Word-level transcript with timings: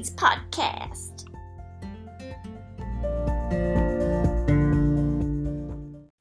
Marie's 0.00 0.10
podcast. 0.14 1.26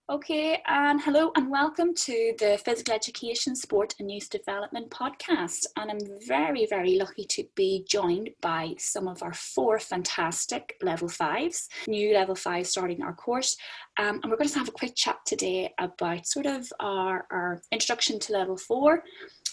Okay, 0.09 0.61
and 0.67 0.99
hello 0.99 1.31
and 1.35 1.49
welcome 1.49 1.93
to 1.93 2.33
the 2.39 2.59
Physical 2.65 2.93
Education, 2.93 3.55
Sport 3.55 3.95
and 3.99 4.11
Youth 4.11 4.29
Development 4.29 4.89
podcast. 4.89 5.65
And 5.77 5.91
I'm 5.91 5.99
very, 6.27 6.65
very 6.65 6.97
lucky 6.97 7.25
to 7.29 7.45
be 7.55 7.85
joined 7.87 8.31
by 8.41 8.73
some 8.77 9.07
of 9.07 9.23
our 9.23 9.33
four 9.33 9.79
fantastic 9.79 10.75
level 10.81 11.07
fives, 11.07 11.69
new 11.87 12.13
level 12.13 12.35
five 12.35 12.67
starting 12.67 13.01
our 13.01 13.13
course. 13.13 13.55
Um, 13.97 14.19
and 14.21 14.31
we're 14.31 14.37
going 14.37 14.49
to 14.49 14.59
have 14.59 14.67
a 14.67 14.73
quick 14.73 14.93
chat 14.95 15.19
today 15.25 15.73
about 15.79 16.27
sort 16.27 16.47
of 16.47 16.67
our, 16.81 17.25
our 17.31 17.61
introduction 17.71 18.19
to 18.19 18.33
level 18.33 18.57
four, 18.57 19.03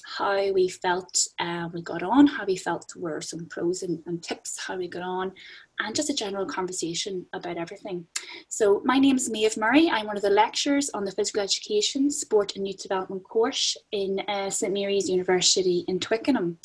how 0.07 0.53
we 0.53 0.69
felt 0.69 1.27
uh, 1.41 1.69
we 1.73 1.83
got 1.83 2.03
on, 2.05 2.29
how 2.29 2.45
we 2.45 2.57
felt 2.57 2.95
were 2.95 3.21
some 3.21 3.45
pros 3.47 3.83
and, 3.83 4.01
and 4.07 4.23
tips, 4.23 4.57
how 4.57 4.77
we 4.77 4.87
got 4.87 5.03
on, 5.03 5.33
and 5.81 5.97
just 5.97 6.09
a 6.09 6.15
general 6.15 6.47
conversation 6.47 7.27
about 7.33 7.57
everything. 7.57 8.07
So 8.49 8.83
my 8.85 9.01
name 9.01 9.17
is 9.17 9.29
Maeve 9.29 9.57
Murray. 9.57 9.91
I'm 9.91 10.07
one 10.07 10.17
of 10.17 10.23
the 10.23 10.31
lecturers 10.31 10.91
on 10.91 11.05
the 11.05 11.11
Physical 11.11 11.43
Education, 11.43 12.09
Sport 12.09 12.55
and 12.55 12.67
Youth 12.69 12.83
Development 12.83 13.23
course 13.25 13.77
in 13.91 14.21
uh, 14.29 14.49
St 14.49 14.73
Mary's 14.73 15.11
University 15.11 15.85
in 15.89 15.99
Twickenham. 15.99 16.57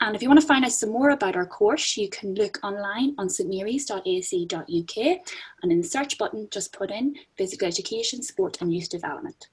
And 0.00 0.16
if 0.16 0.22
you 0.22 0.28
want 0.28 0.40
to 0.40 0.46
find 0.46 0.64
out 0.64 0.72
some 0.72 0.90
more 0.90 1.10
about 1.10 1.36
our 1.36 1.46
course, 1.46 1.94
you 1.94 2.08
can 2.08 2.34
look 2.34 2.58
online 2.64 3.14
on 3.18 3.28
stmarys.ac.uk 3.28 5.20
and 5.62 5.72
in 5.72 5.82
the 5.82 5.86
search 5.86 6.16
button, 6.16 6.48
just 6.50 6.72
put 6.72 6.90
in 6.90 7.14
Physical 7.36 7.68
Education, 7.68 8.22
Sport 8.22 8.62
and 8.62 8.72
Youth 8.72 8.88
Development. 8.88 9.48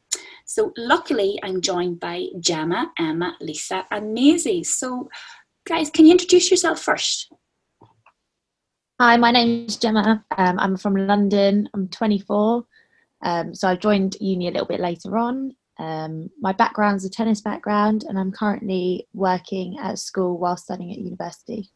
So 0.47 0.71
luckily, 0.77 1.39
I'm 1.41 1.59
joined 1.59 1.99
by 1.99 2.27
Gemma, 2.39 2.91
Emma, 2.99 3.35
Lisa, 3.41 3.83
and 3.89 4.13
Maisie. 4.13 4.63
So, 4.63 5.09
guys, 5.65 5.89
can 5.89 6.05
you 6.05 6.11
introduce 6.11 6.51
yourself 6.51 6.79
first? 6.79 7.33
Hi, 9.01 9.17
my 9.17 9.31
name 9.31 9.65
is 9.65 9.77
Gemma. 9.77 10.23
Um, 10.37 10.59
I'm 10.59 10.77
from 10.77 10.95
London. 10.95 11.67
I'm 11.73 11.87
24. 11.87 12.63
Um, 13.23 13.55
so 13.55 13.67
I 13.67 13.75
joined 13.75 14.17
uni 14.21 14.47
a 14.47 14.51
little 14.51 14.67
bit 14.67 14.79
later 14.79 15.17
on. 15.17 15.55
Um, 15.79 16.29
my 16.39 16.53
background's 16.53 17.05
a 17.05 17.09
tennis 17.09 17.41
background, 17.41 18.05
and 18.07 18.19
I'm 18.19 18.31
currently 18.31 19.07
working 19.13 19.79
at 19.79 19.97
school 19.97 20.37
while 20.37 20.57
studying 20.57 20.91
at 20.91 20.99
university. 20.99 21.71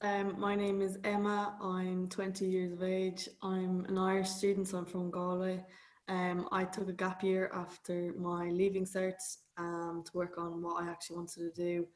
Um, 0.00 0.40
my 0.40 0.56
name 0.56 0.80
is 0.80 0.96
Emma. 1.04 1.54
I'm 1.60 2.08
20 2.08 2.46
years 2.46 2.72
of 2.72 2.82
age. 2.82 3.28
I'm 3.42 3.84
an 3.90 3.98
Irish 3.98 4.30
student, 4.30 4.68
so 4.68 4.78
I'm 4.78 4.86
from 4.86 5.10
Galway. 5.10 5.62
Um, 6.10 6.48
I 6.52 6.64
took 6.64 6.88
a 6.88 6.92
gap 6.92 7.22
year 7.22 7.50
after 7.54 8.12
my 8.18 8.50
leaving 8.50 8.84
certs 8.84 9.38
um, 9.56 10.02
to 10.04 10.10
work 10.12 10.36
on 10.36 10.60
what 10.62 10.82
I 10.82 10.88
actually 10.90 11.16
wanted 11.16 11.54
to 11.54 11.62
do 11.62 11.86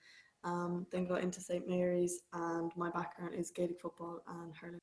um, 0.44 0.86
then 0.92 1.06
got 1.06 1.22
into 1.22 1.40
St 1.40 1.68
Mary's, 1.68 2.20
and 2.32 2.70
my 2.76 2.90
background 2.90 3.34
is 3.34 3.50
Gaelic 3.50 3.80
football 3.80 4.20
and 4.28 4.54
hurling. 4.54 4.78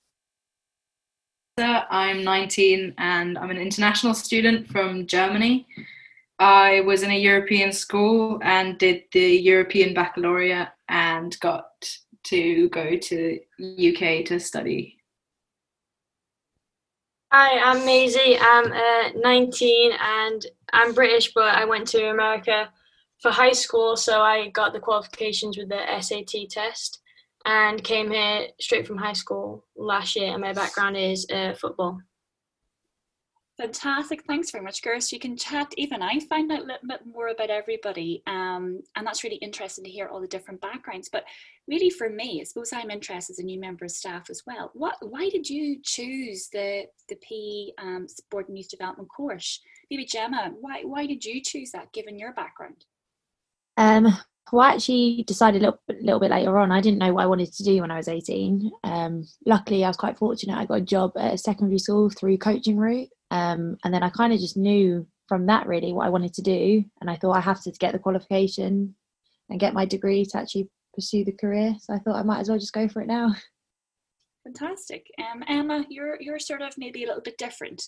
I'm 1.58 2.24
19 2.24 2.96
and 2.98 3.38
I'm 3.38 3.52
an 3.52 3.58
international 3.58 4.16
student 4.16 4.68
from 4.68 5.06
Germany. 5.06 5.68
I 6.40 6.82
was 6.82 7.04
in 7.04 7.12
a 7.12 7.20
European 7.20 7.72
school 7.72 8.40
and 8.42 8.80
did 8.80 9.04
the 9.12 9.38
European 9.38 9.94
Baccalaureate 9.94 10.70
and 10.90 11.40
got 11.40 11.68
to 12.24 12.70
go 12.70 12.98
to 12.98 13.40
UK 13.60 14.26
to 14.26 14.40
study. 14.40 14.98
Hi, 17.34 17.60
I'm 17.60 17.86
Maisie. 17.86 18.38
I'm 18.38 18.74
uh, 18.74 19.12
19 19.16 19.94
and 19.94 20.46
I'm 20.74 20.94
British, 20.94 21.32
but 21.34 21.56
I 21.56 21.64
went 21.64 21.88
to 21.88 22.10
America 22.10 22.70
for 23.22 23.32
high 23.32 23.54
school, 23.54 23.96
so 23.96 24.22
I 24.22 24.50
got 24.50 24.74
the 24.74 24.82
qualifications 24.82 25.58
with 25.58 25.70
the 25.70 25.80
SAT 26.02 26.50
test 26.50 27.00
and 27.46 27.82
came 27.86 28.12
here 28.12 28.48
straight 28.60 28.86
from 28.86 28.98
high 28.98 29.14
school 29.14 29.64
last 29.78 30.18
year. 30.18 30.34
And 30.34 30.42
my 30.42 30.52
background 30.52 30.98
is 30.98 31.26
uh, 31.32 31.54
football. 31.54 32.02
Fantastic. 33.62 34.24
Thanks 34.24 34.50
very 34.50 34.64
much, 34.64 34.82
girls. 34.82 35.12
You 35.12 35.20
can 35.20 35.38
chat. 35.38 35.72
Even 35.78 36.02
I 36.02 36.20
find 36.22 36.52
out 36.52 36.64
a 36.64 36.66
little 36.66 36.88
bit 36.88 37.02
more 37.06 37.28
about 37.28 37.52
everybody. 37.52 38.24
Um, 38.26 38.82
and 38.96 39.06
that's 39.06 39.24
really 39.24 39.36
interesting 39.36 39.84
to 39.84 39.90
hear 39.92 40.08
all 40.08 40.20
the 40.20 40.28
different 40.28 40.60
backgrounds. 40.62 41.10
But 41.12 41.26
really, 41.68 41.92
for 41.92 42.10
me, 42.10 42.42
I 42.42 42.44
suppose 42.44 42.74
I'm 42.74 42.90
interested 42.90 43.34
as 43.34 43.40
a 43.40 43.44
new 43.44 43.60
member 43.60 43.86
of 43.86 43.92
staff 43.92 44.32
as 44.32 44.42
well. 44.48 44.72
What, 44.74 44.96
why 45.02 45.30
did 45.30 45.48
you 45.48 45.78
choose 45.84 46.50
the, 46.52 46.86
the 47.08 47.18
PE 47.18 47.86
um, 47.86 48.08
Sport 48.08 48.48
and 48.48 48.58
Youth 48.58 48.70
Development 48.70 49.08
course? 49.16 49.62
Maybe 49.92 50.06
Gemma, 50.06 50.54
why, 50.60 50.82
why 50.82 51.06
did 51.06 51.24
you 51.24 51.40
choose 51.40 51.70
that 51.74 51.94
given 51.94 52.18
your 52.18 52.34
background? 52.34 52.86
Um, 53.78 54.08
well, 54.52 54.64
I 54.64 54.74
actually 54.74 55.24
decided 55.28 55.62
a 55.62 55.66
little, 55.66 55.80
little 56.02 56.20
bit 56.20 56.32
later 56.32 56.58
on. 56.58 56.72
I 56.72 56.82
didn't 56.82 56.98
know 56.98 57.14
what 57.14 57.26
I 57.26 57.28
wanted 57.28 57.54
to 57.54 57.64
do 57.64 57.82
when 57.82 57.92
I 57.92 57.98
was 57.98 58.08
18. 58.08 58.72
Um, 58.86 59.28
luckily, 59.46 59.86
I 59.86 59.88
was 59.90 59.98
quite 59.98 60.18
fortunate. 60.18 60.58
I 60.58 60.66
got 60.66 60.80
a 60.80 60.82
job 60.82 61.12
at 61.16 61.36
a 61.36 61.38
secondary 61.38 61.78
school 61.78 62.10
through 62.10 62.40
coaching 62.40 62.78
route. 62.78 63.10
Um, 63.32 63.78
and 63.84 63.94
then 63.94 64.04
I 64.04 64.10
kind 64.10 64.34
of 64.34 64.40
just 64.40 64.58
knew 64.58 65.08
from 65.28 65.46
that 65.48 65.66
really 65.66 65.94
what 65.94 66.06
I 66.06 66.10
wanted 66.10 66.34
to 66.36 66.42
do. 66.42 66.84
And 67.00 67.10
I 67.10 67.16
thought 67.16 67.38
I 67.38 67.42
have 67.42 67.64
to 67.64 67.72
get 67.72 67.94
the 67.94 68.00
qualification 68.00 68.96
and 69.50 69.60
get 69.60 69.74
my 69.74 69.86
degree 69.86 70.26
to 70.26 70.38
actually 70.38 70.70
pursue 70.94 71.24
the 71.24 71.32
career. 71.32 71.76
So 71.80 71.94
I 71.94 72.00
thought 72.00 72.18
I 72.18 72.24
might 72.24 72.42
as 72.42 72.50
well 72.50 72.60
just 72.60 72.74
go 72.74 72.88
for 72.88 73.02
it 73.02 73.08
now. 73.08 73.34
Fantastic. 74.44 75.08
Um, 75.20 75.44
Emma, 75.48 75.86
you're 75.90 76.18
you're 76.20 76.40
sort 76.40 76.62
of 76.62 76.74
maybe 76.78 77.04
a 77.04 77.08
little 77.08 77.22
bit 77.22 77.38
different, 77.38 77.84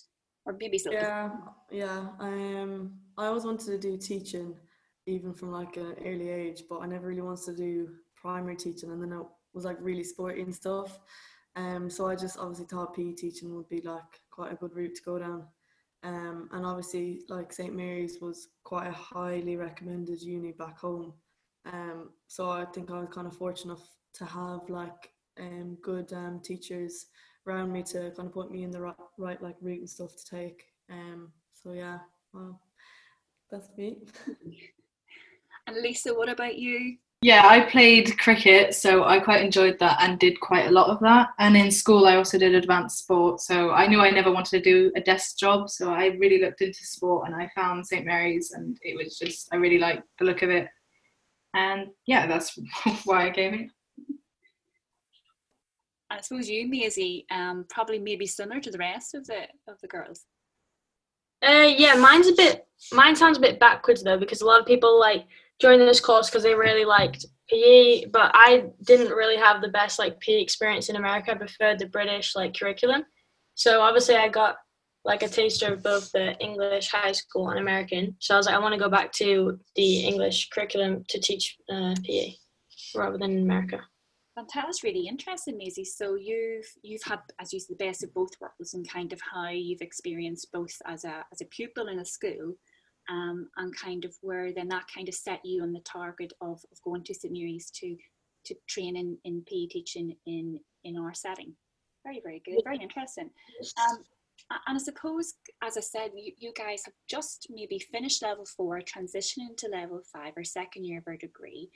or 0.46 0.56
maybe 0.58 0.80
yeah, 0.90 1.30
yeah. 1.70 2.06
Um, 2.20 2.92
I 3.18 3.26
always 3.26 3.44
wanted 3.44 3.66
to 3.66 3.78
do 3.78 3.96
teaching 3.96 4.54
even 5.06 5.34
from 5.34 5.50
like 5.50 5.76
an 5.76 5.96
early 6.04 6.30
age, 6.30 6.62
but 6.70 6.78
I 6.78 6.86
never 6.86 7.08
really 7.08 7.22
wanted 7.22 7.44
to 7.46 7.56
do 7.56 7.88
primary 8.14 8.56
teaching, 8.56 8.90
and 8.92 9.02
then 9.02 9.12
I 9.12 9.22
was 9.52 9.64
like 9.64 9.78
really 9.80 10.04
sporty 10.04 10.42
and 10.42 10.54
stuff. 10.54 10.98
Um, 11.56 11.88
so 11.88 12.06
I 12.06 12.16
just 12.16 12.38
obviously 12.38 12.66
thought 12.66 12.94
PE 12.94 13.12
teaching 13.12 13.54
would 13.54 13.68
be 13.68 13.80
like 13.80 14.20
quite 14.30 14.52
a 14.52 14.56
good 14.56 14.74
route 14.74 14.96
to 14.96 15.02
go 15.02 15.18
down. 15.18 15.44
Um, 16.02 16.48
and 16.52 16.66
obviously, 16.66 17.22
like 17.28 17.52
St 17.52 17.74
Mary's 17.74 18.20
was 18.20 18.48
quite 18.64 18.88
a 18.88 18.92
highly 18.92 19.56
recommended 19.56 20.20
uni 20.20 20.52
back 20.52 20.78
home. 20.78 21.14
Um, 21.64 22.10
so 22.26 22.50
I 22.50 22.64
think 22.66 22.90
I 22.90 23.00
was 23.00 23.08
kind 23.10 23.26
of 23.26 23.36
fortunate 23.36 23.78
to 24.14 24.24
have 24.24 24.68
like 24.68 25.12
um, 25.40 25.78
good 25.82 26.12
um, 26.12 26.40
teachers 26.40 27.06
around 27.46 27.72
me 27.72 27.82
to 27.82 28.10
kind 28.16 28.28
of 28.28 28.32
put 28.32 28.50
me 28.50 28.64
in 28.64 28.70
the 28.70 28.80
right, 28.80 28.94
right 29.16 29.42
like 29.42 29.56
route 29.60 29.80
and 29.80 29.88
stuff 29.90 30.14
to 30.16 30.24
take. 30.24 30.64
Um, 30.90 31.32
so 31.52 31.72
yeah, 31.72 31.98
well, 32.32 32.60
that's 33.50 33.68
me. 33.76 33.96
And 35.66 35.78
Lisa, 35.80 36.12
what 36.12 36.28
about 36.28 36.58
you? 36.58 36.98
Yeah, 37.24 37.46
I 37.46 37.60
played 37.60 38.18
cricket, 38.18 38.74
so 38.74 39.04
I 39.04 39.18
quite 39.18 39.42
enjoyed 39.42 39.78
that 39.78 39.96
and 40.02 40.18
did 40.18 40.38
quite 40.40 40.66
a 40.66 40.70
lot 40.70 40.90
of 40.90 41.00
that. 41.00 41.30
And 41.38 41.56
in 41.56 41.70
school, 41.70 42.06
I 42.06 42.16
also 42.16 42.36
did 42.36 42.54
advanced 42.54 42.98
sport, 42.98 43.40
so 43.40 43.70
I 43.70 43.86
knew 43.86 43.98
I 44.02 44.10
never 44.10 44.30
wanted 44.30 44.50
to 44.50 44.60
do 44.60 44.92
a 44.94 45.00
desk 45.00 45.38
job, 45.38 45.70
so 45.70 45.90
I 45.90 46.08
really 46.18 46.38
looked 46.38 46.60
into 46.60 46.84
sport 46.84 47.26
and 47.26 47.34
I 47.34 47.50
found 47.54 47.86
St 47.86 48.04
Mary's, 48.04 48.50
and 48.50 48.76
it 48.82 48.94
was 48.94 49.18
just, 49.18 49.48
I 49.54 49.56
really 49.56 49.78
liked 49.78 50.02
the 50.18 50.26
look 50.26 50.42
of 50.42 50.50
it. 50.50 50.68
And 51.54 51.86
yeah, 52.06 52.26
that's 52.26 52.58
why 53.06 53.28
I 53.28 53.30
came 53.30 53.54
here. 53.54 53.68
I 56.10 56.20
suppose 56.20 56.46
you, 56.50 56.68
Maisie, 56.68 57.24
um, 57.30 57.64
probably 57.70 58.00
maybe 58.00 58.26
similar 58.26 58.60
to 58.60 58.70
the 58.70 58.76
rest 58.76 59.14
of 59.14 59.26
the 59.26 59.44
of 59.66 59.80
the 59.80 59.88
girls. 59.88 60.26
Uh, 61.42 61.72
yeah, 61.74 61.94
mine's 61.94 62.28
a 62.28 62.34
bit. 62.34 62.66
Mine 62.92 63.16
sounds 63.16 63.38
a 63.38 63.40
bit 63.40 63.58
backwards 63.58 64.02
though, 64.02 64.18
because 64.18 64.42
a 64.42 64.46
lot 64.46 64.60
of 64.60 64.66
people 64.66 65.00
like 65.00 65.24
joined 65.60 65.82
this 65.82 66.00
course 66.00 66.28
because 66.28 66.42
they 66.42 66.54
really 66.54 66.84
liked 66.84 67.26
PE, 67.48 68.06
but 68.06 68.30
I 68.34 68.66
didn't 68.84 69.12
really 69.12 69.36
have 69.36 69.60
the 69.60 69.68
best 69.68 69.98
like 69.98 70.20
PE 70.20 70.40
experience 70.40 70.88
in 70.88 70.96
America. 70.96 71.32
I 71.32 71.34
preferred 71.34 71.78
the 71.78 71.86
British 71.86 72.34
like 72.34 72.58
curriculum. 72.58 73.04
So 73.54 73.80
obviously 73.80 74.16
I 74.16 74.28
got 74.28 74.56
like 75.04 75.22
a 75.22 75.28
taster 75.28 75.72
of 75.72 75.82
both 75.82 76.10
the 76.12 76.36
English 76.38 76.90
high 76.90 77.12
school 77.12 77.50
and 77.50 77.58
American. 77.58 78.16
So 78.20 78.34
I 78.34 78.36
was 78.38 78.46
like, 78.46 78.54
I 78.54 78.58
want 78.58 78.72
to 78.72 78.80
go 78.80 78.88
back 78.88 79.12
to 79.12 79.58
the 79.76 80.00
English 80.06 80.48
curriculum 80.48 81.04
to 81.08 81.20
teach 81.20 81.56
uh, 81.70 81.94
PE 82.04 82.32
rather 82.94 83.18
than 83.18 83.42
America. 83.42 83.80
Fantastic, 84.34 84.82
really 84.82 85.06
interesting, 85.06 85.56
Maisie. 85.56 85.84
So 85.84 86.16
you've 86.16 86.66
you've 86.82 87.02
had, 87.04 87.20
as 87.38 87.52
you 87.52 87.60
said, 87.60 87.76
the 87.78 87.84
best 87.84 88.02
of 88.02 88.12
both 88.12 88.30
worlds 88.40 88.74
and 88.74 88.88
kind 88.88 89.12
of 89.12 89.20
how 89.20 89.50
you've 89.50 89.80
experienced 89.80 90.50
both 90.52 90.74
as 90.86 91.04
a 91.04 91.24
as 91.32 91.40
a 91.40 91.46
pupil 91.46 91.86
in 91.86 92.00
a 92.00 92.04
school 92.04 92.54
um, 93.08 93.48
and 93.56 93.76
kind 93.76 94.04
of 94.04 94.14
where 94.22 94.52
then 94.52 94.68
that 94.68 94.84
kind 94.94 95.08
of 95.08 95.14
set 95.14 95.40
you 95.44 95.62
on 95.62 95.72
the 95.72 95.80
target 95.80 96.32
of, 96.40 96.64
of 96.72 96.82
going 96.82 97.02
to 97.04 97.14
St 97.14 97.32
Mary's 97.32 97.70
to 97.70 97.96
to 98.46 98.54
train 98.68 98.96
in, 98.96 99.16
in 99.24 99.42
PE 99.46 99.66
teaching 99.66 100.16
in 100.26 100.60
in 100.84 100.96
our 100.96 101.14
setting. 101.14 101.54
Very 102.04 102.20
very 102.22 102.42
good, 102.44 102.60
very 102.64 102.78
interesting. 102.78 103.30
Um, 103.88 103.98
and 104.66 104.76
I 104.76 104.78
suppose, 104.78 105.34
as 105.62 105.76
I 105.76 105.80
said, 105.80 106.10
you, 106.14 106.32
you 106.38 106.52
guys 106.56 106.82
have 106.84 106.94
just 107.08 107.46
maybe 107.50 107.78
finished 107.78 108.22
level 108.22 108.44
four, 108.44 108.80
transitioning 108.80 109.56
to 109.58 109.68
level 109.68 110.02
five 110.12 110.32
or 110.36 110.44
second 110.44 110.84
year 110.84 110.98
of 110.98 111.04
our 111.06 111.16
degree, 111.16 111.70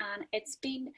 and 0.00 0.24
it's 0.32 0.56
been 0.56 0.92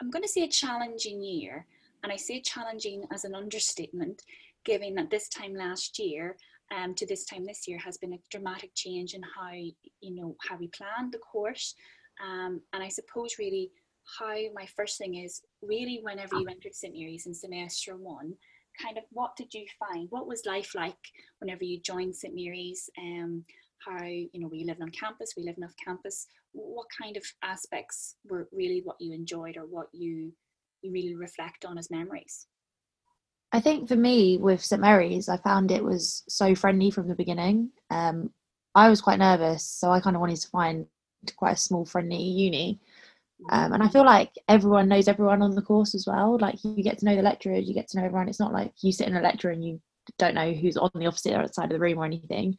I'm 0.00 0.10
going 0.10 0.22
to 0.22 0.28
say 0.28 0.44
a 0.44 0.48
challenging 0.48 1.22
year, 1.22 1.66
and 2.02 2.12
I 2.12 2.16
say 2.16 2.40
challenging 2.40 3.04
as 3.12 3.24
an 3.24 3.34
understatement, 3.34 4.22
given 4.64 4.94
that 4.94 5.10
this 5.10 5.28
time 5.28 5.54
last 5.54 5.98
year 5.98 6.36
um, 6.76 6.94
to 6.94 7.06
this 7.06 7.24
time 7.24 7.44
this 7.44 7.66
year 7.66 7.78
has 7.78 7.96
been 7.98 8.12
a 8.12 8.18
dramatic 8.30 8.70
change 8.74 9.14
in 9.14 9.22
how 9.22 9.52
you 9.52 10.14
know 10.14 10.36
how 10.48 10.56
we 10.56 10.68
plan 10.68 11.10
the 11.10 11.18
course 11.18 11.74
um, 12.22 12.60
and 12.72 12.82
I 12.82 12.88
suppose 12.88 13.36
really 13.38 13.70
how 14.18 14.34
my 14.54 14.66
first 14.76 14.98
thing 14.98 15.16
is 15.16 15.42
really 15.62 16.00
whenever 16.02 16.36
you 16.36 16.46
entered 16.48 16.74
St 16.74 16.94
Mary's 16.94 17.26
in 17.26 17.34
semester 17.34 17.96
one, 17.96 18.34
kind 18.82 18.96
of 18.96 19.04
what 19.10 19.36
did 19.36 19.52
you 19.52 19.66
find? 19.78 20.08
What 20.10 20.26
was 20.26 20.46
life 20.46 20.74
like 20.74 20.96
whenever 21.40 21.64
you 21.64 21.80
joined 21.80 22.16
St 22.16 22.34
Mary's? 22.34 22.88
Um, 22.98 23.44
how 23.86 24.04
you 24.04 24.30
know 24.34 24.48
we 24.48 24.64
living 24.64 24.82
on 24.82 24.90
campus? 24.90 25.34
we 25.36 25.44
living 25.44 25.64
off 25.64 25.74
campus? 25.84 26.26
What 26.52 26.86
kind 27.00 27.16
of 27.16 27.24
aspects 27.42 28.16
were 28.28 28.48
really 28.52 28.80
what 28.84 28.96
you 28.98 29.14
enjoyed 29.14 29.56
or 29.56 29.66
what 29.66 29.88
you 29.92 30.32
you 30.82 30.92
really 30.92 31.14
reflect 31.14 31.64
on 31.64 31.78
as 31.78 31.90
memories? 31.90 32.46
I 33.52 33.60
think 33.60 33.88
for 33.88 33.96
me 33.96 34.36
with 34.36 34.64
St 34.64 34.80
Mary's, 34.80 35.28
I 35.28 35.38
found 35.38 35.70
it 35.70 35.82
was 35.82 36.22
so 36.28 36.54
friendly 36.54 36.90
from 36.90 37.08
the 37.08 37.14
beginning. 37.14 37.70
Um, 37.90 38.30
I 38.74 38.90
was 38.90 39.00
quite 39.00 39.18
nervous, 39.18 39.64
so 39.64 39.90
I 39.90 40.00
kind 40.00 40.16
of 40.16 40.20
wanted 40.20 40.40
to 40.40 40.48
find 40.48 40.86
quite 41.36 41.52
a 41.52 41.56
small, 41.56 41.84
friendly 41.84 42.22
uni. 42.22 42.78
Um, 43.50 43.72
and 43.72 43.82
I 43.82 43.88
feel 43.88 44.04
like 44.04 44.32
everyone 44.48 44.88
knows 44.88 45.08
everyone 45.08 45.42
on 45.42 45.54
the 45.54 45.62
course 45.62 45.94
as 45.94 46.06
well. 46.06 46.38
Like 46.38 46.56
you 46.62 46.82
get 46.82 46.98
to 46.98 47.04
know 47.04 47.16
the 47.16 47.22
lecturers, 47.22 47.66
you 47.66 47.74
get 47.74 47.88
to 47.88 47.98
know 47.98 48.04
everyone. 48.04 48.28
It's 48.28 48.40
not 48.40 48.52
like 48.52 48.72
you 48.82 48.92
sit 48.92 49.08
in 49.08 49.16
a 49.16 49.22
lecture 49.22 49.50
and 49.50 49.64
you 49.64 49.80
don't 50.18 50.34
know 50.34 50.52
who's 50.52 50.76
on 50.76 50.90
the 50.94 51.06
opposite 51.06 51.54
side 51.54 51.64
of 51.64 51.70
the 51.70 51.78
room 51.78 51.98
or 51.98 52.04
anything. 52.04 52.58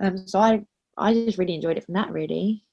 Um, 0.00 0.26
so 0.26 0.38
I, 0.38 0.64
I 0.96 1.12
just 1.12 1.38
really 1.38 1.54
enjoyed 1.54 1.76
it 1.76 1.84
from 1.84 1.94
that. 1.94 2.10
Really. 2.10 2.64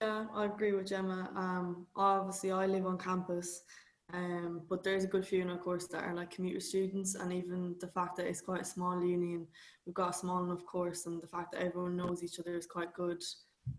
Yeah, 0.00 0.26
I 0.34 0.46
agree 0.46 0.72
with 0.72 0.88
Gemma. 0.88 1.30
Um, 1.36 1.86
obviously 1.96 2.50
I 2.50 2.66
live 2.66 2.86
on 2.86 2.98
campus, 2.98 3.62
um, 4.12 4.62
but 4.68 4.82
there's 4.82 5.04
a 5.04 5.08
good 5.08 5.26
few 5.26 5.40
in 5.40 5.50
our 5.50 5.58
course 5.58 5.86
that 5.88 6.04
are 6.04 6.14
like 6.14 6.30
commuter 6.30 6.60
students, 6.60 7.14
and 7.14 7.32
even 7.32 7.76
the 7.80 7.88
fact 7.88 8.16
that 8.16 8.26
it's 8.26 8.40
quite 8.40 8.60
a 8.62 8.64
small 8.64 9.02
uni 9.02 9.34
and 9.34 9.46
we've 9.86 9.94
got 9.94 10.10
a 10.10 10.18
small 10.18 10.44
enough 10.44 10.64
course, 10.66 11.06
and 11.06 11.22
the 11.22 11.26
fact 11.26 11.52
that 11.52 11.62
everyone 11.62 11.96
knows 11.96 12.22
each 12.22 12.38
other 12.38 12.56
is 12.56 12.66
quite 12.66 12.92
good. 12.92 13.22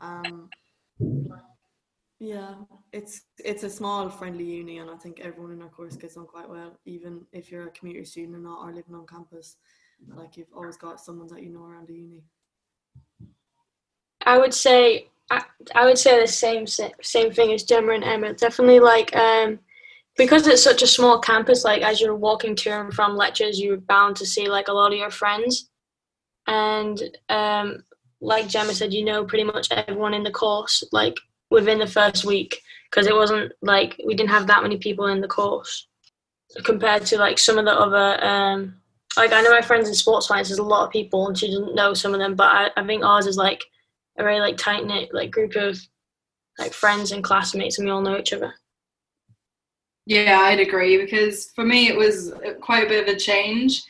Um, 0.01 0.49
yeah, 2.19 2.55
it's 2.91 3.21
it's 3.43 3.63
a 3.63 3.69
small, 3.69 4.09
friendly 4.09 4.45
uni, 4.45 4.79
and 4.79 4.89
I 4.89 4.95
think 4.95 5.19
everyone 5.19 5.51
in 5.51 5.61
our 5.61 5.69
course 5.69 5.95
gets 5.95 6.17
on 6.17 6.25
quite 6.25 6.49
well, 6.49 6.79
even 6.85 7.25
if 7.31 7.51
you're 7.51 7.67
a 7.67 7.71
commuter 7.71 8.05
student 8.05 8.35
or 8.35 8.39
not, 8.39 8.63
or 8.63 8.73
living 8.73 8.95
on 8.95 9.05
campus. 9.05 9.57
Like 10.07 10.35
you've 10.35 10.53
always 10.55 10.77
got 10.77 10.99
someone 10.99 11.27
that 11.27 11.43
you 11.43 11.49
know 11.49 11.63
around 11.63 11.87
the 11.87 11.93
uni. 11.93 12.23
I 14.25 14.37
would 14.37 14.53
say 14.53 15.09
I, 15.29 15.43
I 15.75 15.85
would 15.85 15.97
say 15.97 16.19
the 16.19 16.27
same 16.27 16.65
same 16.67 17.31
thing 17.31 17.53
as 17.53 17.63
Gemma 17.63 17.93
and 17.93 18.03
Emma. 18.03 18.33
Definitely 18.33 18.79
like 18.79 19.15
um 19.15 19.59
because 20.17 20.45
it's 20.47 20.63
such 20.63 20.81
a 20.81 20.87
small 20.87 21.19
campus, 21.19 21.63
like 21.63 21.81
as 21.81 21.99
you're 21.99 22.15
walking 22.15 22.55
to 22.57 22.69
and 22.69 22.93
from 22.93 23.15
lectures, 23.15 23.59
you're 23.59 23.77
bound 23.77 24.15
to 24.17 24.25
see 24.25 24.47
like 24.47 24.67
a 24.67 24.73
lot 24.73 24.91
of 24.91 24.99
your 24.99 25.09
friends. 25.09 25.69
And 26.47 27.01
um, 27.29 27.83
like 28.21 28.47
Gemma 28.47 28.73
said, 28.73 28.93
you 28.93 29.03
know 29.03 29.25
pretty 29.25 29.43
much 29.43 29.67
everyone 29.71 30.13
in 30.13 30.23
the 30.23 30.31
course, 30.31 30.83
like 30.91 31.17
within 31.49 31.79
the 31.79 31.87
first 31.87 32.25
week, 32.25 32.61
because 32.89 33.07
it 33.07 33.15
wasn't 33.15 33.51
like 33.61 33.99
we 34.05 34.15
didn't 34.15 34.29
have 34.29 34.47
that 34.47 34.63
many 34.63 34.77
people 34.77 35.07
in 35.07 35.21
the 35.21 35.27
course 35.27 35.87
compared 36.63 37.05
to 37.07 37.17
like 37.17 37.39
some 37.39 37.57
of 37.57 37.65
the 37.65 37.71
other. 37.71 38.23
Um, 38.23 38.75
like 39.17 39.31
I 39.31 39.41
know 39.41 39.51
my 39.51 39.61
friends 39.61 39.87
in 39.87 39.95
sports 39.95 40.27
science, 40.27 40.49
there's 40.49 40.59
a 40.59 40.63
lot 40.63 40.85
of 40.85 40.91
people, 40.91 41.27
and 41.27 41.37
she 41.37 41.47
doesn't 41.47 41.75
know 41.75 41.93
some 41.93 42.13
of 42.13 42.19
them, 42.19 42.35
but 42.35 42.49
I, 42.49 42.69
I 42.77 42.85
think 42.85 43.03
ours 43.03 43.25
is 43.25 43.37
like 43.37 43.63
a 44.17 44.23
very 44.23 44.39
like 44.39 44.57
tight 44.57 44.85
knit 44.85 45.09
like 45.13 45.31
group 45.31 45.55
of 45.55 45.79
like 46.59 46.73
friends 46.73 47.11
and 47.11 47.23
classmates, 47.23 47.79
and 47.79 47.87
we 47.87 47.91
all 47.91 48.01
know 48.01 48.17
each 48.17 48.33
other. 48.33 48.53
Yeah, 50.05 50.39
I'd 50.41 50.59
agree 50.59 50.97
because 50.97 51.51
for 51.51 51.63
me 51.63 51.87
it 51.87 51.97
was 51.97 52.33
quite 52.61 52.85
a 52.85 52.89
bit 52.89 53.07
of 53.07 53.15
a 53.15 53.17
change, 53.17 53.83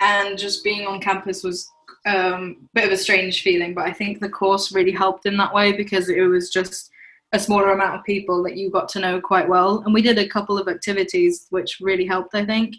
and 0.00 0.38
just 0.38 0.64
being 0.64 0.86
on 0.86 1.00
campus 1.00 1.42
was 1.42 1.70
um, 2.06 2.56
a 2.62 2.80
bit 2.80 2.84
of 2.84 2.92
a 2.92 2.96
strange 2.96 3.42
feeling. 3.42 3.74
But 3.74 3.86
I 3.86 3.92
think 3.92 4.20
the 4.20 4.30
course 4.30 4.72
really 4.72 4.92
helped 4.92 5.26
in 5.26 5.36
that 5.36 5.52
way 5.52 5.72
because 5.72 6.08
it 6.08 6.22
was 6.22 6.50
just 6.50 6.90
a 7.32 7.38
smaller 7.38 7.72
amount 7.72 7.96
of 7.96 8.04
people 8.04 8.42
that 8.44 8.56
you 8.56 8.70
got 8.70 8.88
to 8.90 9.00
know 9.00 9.20
quite 9.20 9.48
well, 9.48 9.82
and 9.84 9.92
we 9.92 10.02
did 10.02 10.18
a 10.18 10.28
couple 10.28 10.58
of 10.58 10.68
activities 10.68 11.46
which 11.50 11.80
really 11.80 12.06
helped. 12.06 12.34
I 12.34 12.46
think, 12.46 12.74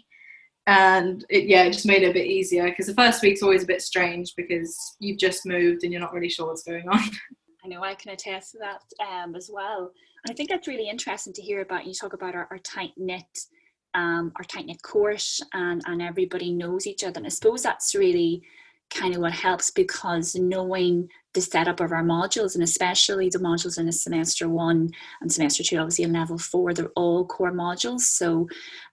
and 0.66 1.24
it, 1.30 1.44
yeah, 1.44 1.64
it 1.64 1.72
just 1.72 1.86
made 1.86 2.02
it 2.02 2.10
a 2.10 2.14
bit 2.14 2.26
easier 2.26 2.64
because 2.64 2.86
the 2.86 2.94
first 2.94 3.22
week's 3.22 3.42
always 3.42 3.62
a 3.62 3.68
bit 3.68 3.82
strange 3.82 4.34
because 4.36 4.96
you've 4.98 5.18
just 5.18 5.46
moved 5.46 5.84
and 5.84 5.92
you're 5.92 6.00
not 6.00 6.12
really 6.12 6.28
sure 6.28 6.46
what's 6.48 6.64
going 6.64 6.88
on. 6.88 7.00
Know 7.70 7.82
I 7.82 7.94
can 7.94 8.12
attest 8.12 8.52
to 8.52 8.58
that 8.58 8.82
um, 9.06 9.34
as 9.34 9.50
well. 9.52 9.92
And 10.24 10.32
I 10.32 10.34
think 10.34 10.50
that's 10.50 10.68
really 10.68 10.88
interesting 10.88 11.32
to 11.34 11.42
hear 11.42 11.62
about. 11.62 11.86
You 11.86 11.94
talk 11.94 12.12
about 12.12 12.34
our, 12.34 12.46
our 12.50 12.58
tight 12.58 12.92
knit, 12.96 13.46
um, 13.94 14.32
our 14.36 14.44
tight 14.44 14.66
knit 14.66 14.82
course, 14.82 15.40
and 15.52 15.80
and 15.86 16.02
everybody 16.02 16.52
knows 16.52 16.86
each 16.86 17.04
other. 17.04 17.18
And 17.18 17.26
I 17.26 17.30
suppose 17.30 17.62
that's 17.62 17.94
really 17.94 18.42
kind 18.94 19.14
of 19.14 19.20
what 19.20 19.32
helps 19.32 19.70
because 19.70 20.34
knowing 20.34 21.08
the 21.32 21.40
setup 21.40 21.78
of 21.78 21.92
our 21.92 22.02
modules 22.02 22.54
and 22.54 22.64
especially 22.64 23.28
the 23.28 23.38
modules 23.38 23.78
in 23.78 23.86
a 23.86 23.92
semester 23.92 24.48
one 24.48 24.90
and 25.20 25.32
semester 25.32 25.62
two 25.62 25.78
obviously 25.78 26.04
in 26.04 26.12
level 26.12 26.36
four 26.36 26.74
they're 26.74 26.90
all 26.96 27.24
core 27.24 27.52
modules. 27.52 28.00
So 28.00 28.48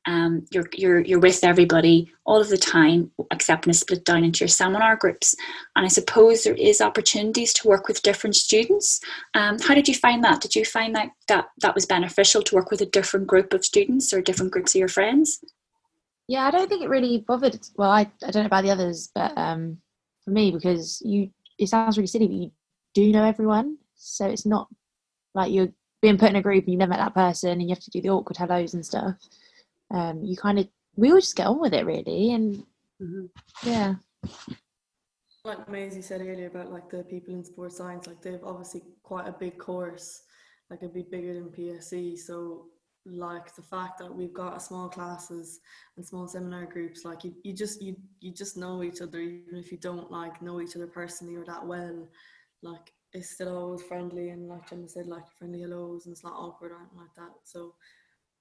um, 0.05 0.45
you're, 0.51 0.69
you're, 0.73 0.99
you're 0.99 1.19
with 1.19 1.43
everybody 1.43 2.11
all 2.25 2.39
of 2.39 2.49
the 2.49 2.57
time 2.57 3.11
except 3.31 3.65
when 3.65 3.71
it's 3.71 3.79
split 3.79 4.05
down 4.05 4.23
into 4.23 4.41
your 4.41 4.49
seminar 4.49 4.95
groups. 4.95 5.35
And 5.75 5.85
i 5.85 5.89
suppose 5.89 6.43
there 6.43 6.53
is 6.53 6.79
opportunities 6.79 7.51
to 7.53 7.67
work 7.67 7.87
with 7.87 8.03
different 8.03 8.35
students. 8.35 9.01
Um, 9.33 9.57
how 9.59 9.73
did 9.73 9.87
you 9.87 9.95
find 9.95 10.23
that? 10.23 10.41
Did 10.41 10.55
you 10.55 10.63
find 10.63 10.95
that, 10.95 11.09
that 11.27 11.47
that 11.61 11.73
was 11.73 11.87
beneficial 11.87 12.43
to 12.43 12.55
work 12.55 12.69
with 12.69 12.81
a 12.81 12.85
different 12.85 13.25
group 13.25 13.53
of 13.53 13.65
students 13.65 14.13
or 14.13 14.21
different 14.21 14.51
groups 14.51 14.75
of 14.75 14.79
your 14.79 14.89
friends? 14.89 15.39
Yeah 16.27 16.45
i 16.45 16.51
don't 16.51 16.67
think 16.67 16.83
it 16.83 16.89
really 16.89 17.23
bothered 17.25 17.57
well 17.77 17.89
i, 17.89 18.01
I 18.01 18.31
don't 18.31 18.43
know 18.43 18.47
about 18.47 18.63
the 18.63 18.71
others 18.71 19.09
but 19.15 19.31
um, 19.37 19.77
for 20.27 20.31
me 20.31 20.51
because 20.51 21.01
you 21.05 21.29
it 21.57 21.69
sounds 21.69 21.97
really 21.97 22.07
silly, 22.07 22.27
but 22.27 22.35
you 22.35 22.51
do 22.93 23.11
know 23.13 23.23
everyone. 23.23 23.77
So 23.95 24.27
it's 24.27 24.45
not 24.45 24.67
like 25.33 25.51
you're 25.51 25.69
being 26.01 26.17
put 26.17 26.29
in 26.29 26.35
a 26.35 26.41
group 26.41 26.65
and 26.65 26.73
you 26.73 26.77
never 26.77 26.89
met 26.89 26.99
that 26.99 27.15
person 27.15 27.51
and 27.51 27.63
you 27.63 27.69
have 27.69 27.79
to 27.79 27.89
do 27.89 28.01
the 28.01 28.09
awkward 28.09 28.37
hellos 28.37 28.73
and 28.73 28.85
stuff. 28.85 29.15
Um, 29.89 30.21
you 30.23 30.35
kind 30.35 30.59
of 30.59 30.67
we 30.97 31.11
all 31.11 31.19
just 31.19 31.37
get 31.37 31.47
on 31.47 31.61
with 31.61 31.73
it 31.73 31.85
really, 31.85 32.33
and 32.33 32.57
mm-hmm. 33.01 33.25
yeah. 33.63 33.95
Like 35.45 35.69
Maisie 35.69 36.01
said 36.01 36.19
earlier 36.19 36.47
about 36.47 36.71
like 36.71 36.89
the 36.89 37.03
people 37.03 37.33
in 37.33 37.45
sports 37.45 37.77
science, 37.77 38.05
like 38.05 38.21
they've 38.21 38.43
obviously 38.43 38.81
quite 39.03 39.29
a 39.29 39.31
big 39.31 39.57
course, 39.57 40.23
like 40.69 40.81
a 40.81 40.89
bit 40.89 41.09
bigger 41.09 41.35
than 41.35 41.45
PSE. 41.45 42.17
So 42.17 42.65
like 43.09 43.55
the 43.55 43.61
fact 43.61 43.99
that 43.99 44.13
we've 44.13 44.33
got 44.33 44.61
small 44.61 44.89
classes 44.89 45.59
and 45.95 46.05
small 46.05 46.27
seminar 46.27 46.65
groups 46.65 47.05
like 47.05 47.23
you, 47.23 47.33
you 47.43 47.53
just 47.53 47.81
you 47.81 47.95
you 48.19 48.31
just 48.31 48.57
know 48.57 48.83
each 48.83 49.01
other 49.01 49.19
even 49.19 49.55
if 49.55 49.71
you 49.71 49.77
don't 49.77 50.11
like 50.11 50.41
know 50.41 50.61
each 50.61 50.75
other 50.75 50.87
personally 50.87 51.35
or 51.35 51.45
that 51.45 51.65
well. 51.65 52.07
Like 52.61 52.91
it's 53.13 53.31
still 53.31 53.55
always 53.55 53.83
friendly 53.83 54.29
and 54.29 54.49
like 54.49 54.69
Gemma 54.69 54.87
said 54.89 55.07
like 55.07 55.31
friendly 55.37 55.61
hellos 55.61 56.05
and 56.05 56.13
it's 56.13 56.23
not 56.23 56.33
awkward 56.33 56.71
or 56.71 56.77
anything 56.77 56.97
like 56.97 57.15
that. 57.15 57.33
So 57.43 57.75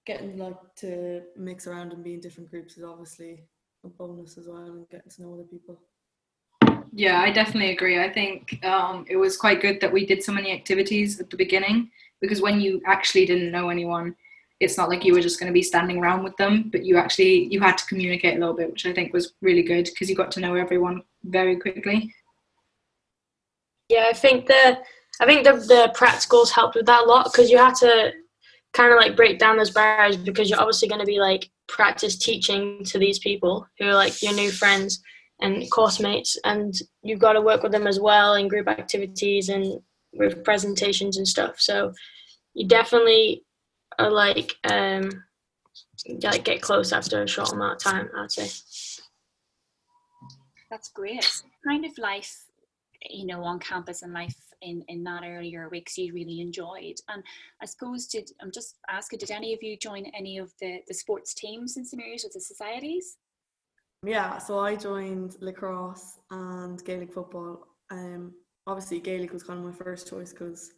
getting 0.04 0.36
like 0.38 0.56
to 0.76 1.22
mix 1.36 1.66
around 1.66 1.92
and 1.92 2.02
be 2.02 2.14
in 2.14 2.20
different 2.20 2.50
groups 2.50 2.76
is 2.76 2.84
obviously 2.84 3.44
a 3.84 3.88
bonus 3.88 4.38
as 4.38 4.48
well 4.48 4.64
and 4.64 4.88
getting 4.88 5.10
to 5.10 5.22
know 5.22 5.34
other 5.34 5.44
people. 5.44 5.80
Yeah 6.92 7.20
i 7.20 7.30
definitely 7.30 7.72
agree. 7.72 8.02
I 8.02 8.12
think 8.12 8.64
um, 8.64 9.04
it 9.08 9.16
was 9.16 9.36
quite 9.36 9.60
good 9.60 9.80
that 9.80 9.92
we 9.92 10.06
did 10.06 10.22
so 10.22 10.32
many 10.32 10.52
activities 10.52 11.20
at 11.20 11.30
the 11.30 11.36
beginning 11.36 11.90
because 12.20 12.40
when 12.40 12.60
you 12.60 12.80
actually 12.86 13.26
didn't 13.26 13.52
know 13.52 13.68
anyone 13.68 14.16
it's 14.60 14.78
not 14.78 14.88
like 14.88 15.04
you 15.04 15.12
were 15.12 15.20
just 15.20 15.38
going 15.38 15.50
to 15.50 15.54
be 15.54 15.62
standing 15.62 15.98
around 15.98 16.22
with 16.22 16.36
them 16.36 16.68
but 16.70 16.84
you 16.84 16.96
actually 16.96 17.46
you 17.52 17.60
had 17.60 17.76
to 17.76 17.86
communicate 17.86 18.36
a 18.36 18.40
little 18.40 18.54
bit 18.54 18.70
which 18.70 18.86
i 18.86 18.92
think 18.92 19.12
was 19.12 19.34
really 19.42 19.62
good 19.62 19.84
because 19.84 20.08
you 20.08 20.16
got 20.16 20.30
to 20.30 20.40
know 20.40 20.54
everyone 20.54 21.02
very 21.24 21.56
quickly. 21.56 22.12
Yeah 23.88 24.06
i 24.08 24.12
think 24.12 24.46
the 24.46 24.78
i 25.20 25.26
think 25.26 25.44
the, 25.44 25.52
the 25.52 25.92
practicals 25.96 26.50
helped 26.50 26.74
with 26.74 26.86
that 26.86 27.04
a 27.04 27.06
lot 27.06 27.24
because 27.24 27.50
you 27.50 27.58
had 27.58 27.74
to 27.76 28.12
kind 28.72 28.92
of 28.92 28.98
like 28.98 29.16
break 29.16 29.38
down 29.38 29.56
those 29.56 29.70
barriers 29.70 30.16
because 30.16 30.50
you're 30.50 30.60
obviously 30.60 30.88
going 30.88 31.00
to 31.00 31.06
be 31.06 31.18
like 31.18 31.50
practice 31.66 32.16
teaching 32.16 32.84
to 32.84 32.98
these 32.98 33.18
people 33.18 33.66
who 33.78 33.86
are 33.86 33.94
like 33.94 34.22
your 34.22 34.34
new 34.34 34.50
friends 34.50 35.02
and 35.40 35.70
course 35.70 36.00
mates 36.00 36.38
and 36.44 36.74
you've 37.02 37.18
got 37.18 37.32
to 37.34 37.40
work 37.40 37.62
with 37.62 37.72
them 37.72 37.86
as 37.86 38.00
well 38.00 38.34
in 38.34 38.48
group 38.48 38.68
activities 38.68 39.48
and 39.48 39.80
with 40.14 40.44
presentations 40.44 41.18
and 41.18 41.28
stuff. 41.28 41.60
So 41.60 41.92
you 42.54 42.66
definitely 42.66 43.44
are 43.98 44.10
like 44.10 44.54
um 44.64 45.24
like 46.22 46.44
get 46.44 46.62
close 46.62 46.92
after 46.92 47.22
a 47.22 47.28
short 47.28 47.52
amount 47.52 47.74
of 47.74 47.92
time 47.92 48.08
i'd 48.18 48.30
say. 48.30 48.48
That's 50.70 50.88
great. 50.88 51.42
Kind 51.66 51.84
of 51.84 51.96
life 51.98 52.44
you 53.08 53.26
know 53.26 53.42
on 53.44 53.58
campus 53.58 54.02
and 54.02 54.12
life 54.12 54.36
in 54.62 54.82
in 54.88 55.04
that 55.04 55.22
earlier 55.24 55.68
weeks 55.68 55.96
you 55.98 56.12
really 56.12 56.40
enjoyed. 56.40 56.96
And 57.08 57.22
i 57.62 57.66
suppose 57.66 58.06
did 58.06 58.30
i'm 58.40 58.50
just 58.52 58.76
asking 58.88 59.18
did 59.20 59.30
any 59.30 59.54
of 59.54 59.62
you 59.62 59.76
join 59.76 60.06
any 60.16 60.38
of 60.38 60.52
the 60.60 60.80
the 60.88 60.94
sports 60.94 61.34
teams 61.34 61.76
in 61.76 61.84
some 61.84 62.00
areas 62.00 62.24
of 62.24 62.32
the 62.32 62.40
societies? 62.40 63.16
Yeah 64.04 64.38
so 64.38 64.58
i 64.58 64.76
joined 64.76 65.36
lacrosse 65.40 66.18
and 66.30 66.82
gaelic 66.84 67.12
football. 67.12 67.66
Um 67.90 68.32
obviously 68.66 69.00
gaelic 69.00 69.32
was 69.32 69.44
kind 69.44 69.58
of 69.58 69.64
my 69.64 69.72
first 69.72 70.08
choice 70.08 70.32
because 70.32 70.72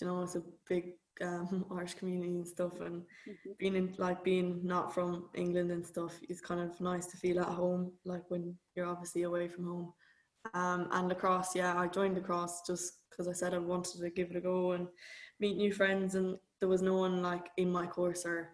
you 0.00 0.06
know 0.06 0.22
it's 0.22 0.36
a 0.36 0.42
big 0.68 0.94
um, 1.22 1.66
Irish 1.76 1.94
community 1.94 2.36
and 2.36 2.46
stuff, 2.46 2.80
and 2.80 3.02
mm-hmm. 3.02 3.50
being 3.58 3.76
in 3.76 3.94
like 3.98 4.22
being 4.24 4.60
not 4.64 4.94
from 4.94 5.28
England 5.34 5.70
and 5.70 5.86
stuff 5.86 6.18
is 6.28 6.40
kind 6.40 6.60
of 6.60 6.80
nice 6.80 7.06
to 7.06 7.16
feel 7.16 7.40
at 7.40 7.48
home, 7.48 7.92
like 8.04 8.22
when 8.28 8.56
you're 8.74 8.86
obviously 8.86 9.22
away 9.22 9.48
from 9.48 9.66
home. 9.66 9.92
Um, 10.54 10.88
and 10.92 11.08
lacrosse, 11.08 11.54
yeah, 11.54 11.76
I 11.76 11.88
joined 11.88 12.14
lacrosse 12.14 12.62
just 12.66 12.98
because 13.10 13.28
I 13.28 13.32
said 13.32 13.52
I 13.52 13.58
wanted 13.58 14.00
to 14.00 14.10
give 14.10 14.30
it 14.30 14.36
a 14.36 14.40
go 14.40 14.72
and 14.72 14.86
meet 15.40 15.56
new 15.56 15.72
friends. 15.72 16.14
And 16.14 16.36
there 16.60 16.68
was 16.68 16.82
no 16.82 16.94
one 16.94 17.22
like 17.22 17.48
in 17.56 17.70
my 17.70 17.86
course 17.86 18.24
or 18.24 18.50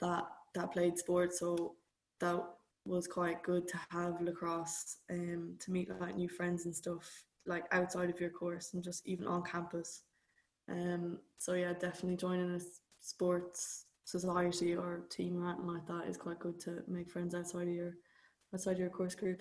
that 0.00 0.24
that 0.54 0.72
played 0.72 0.98
sports, 0.98 1.40
so 1.40 1.74
that 2.20 2.42
was 2.86 3.06
quite 3.06 3.42
good 3.42 3.66
to 3.66 3.78
have 3.90 4.20
lacrosse 4.20 4.98
um, 5.10 5.56
to 5.58 5.70
meet 5.70 5.88
like 6.00 6.16
new 6.16 6.28
friends 6.28 6.66
and 6.66 6.76
stuff 6.76 7.24
like 7.46 7.64
outside 7.72 8.10
of 8.10 8.20
your 8.20 8.30
course 8.30 8.74
and 8.74 8.82
just 8.82 9.06
even 9.06 9.26
on 9.26 9.42
campus. 9.42 10.02
Um, 10.70 11.18
so 11.38 11.54
yeah, 11.54 11.72
definitely 11.72 12.16
joining 12.16 12.54
a 12.54 12.60
sports 13.00 13.86
society 14.04 14.74
or 14.74 15.04
team 15.10 15.42
or 15.42 15.48
anything 15.48 15.66
like 15.66 15.86
that 15.86 16.08
is 16.08 16.16
quite 16.16 16.38
good 16.38 16.60
to 16.60 16.82
make 16.88 17.10
friends 17.10 17.34
outside 17.34 17.68
of 17.68 17.74
your 17.74 17.92
outside 18.52 18.78
your 18.78 18.90
course 18.90 19.14
group. 19.14 19.40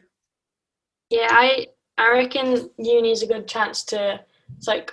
Yeah, 1.10 1.28
I 1.30 1.68
I 1.98 2.12
reckon 2.12 2.70
uni 2.78 3.12
is 3.12 3.24
a 3.24 3.28
good 3.28 3.48
chance 3.48 3.84
to. 3.86 4.20
It's 4.58 4.68
like 4.68 4.92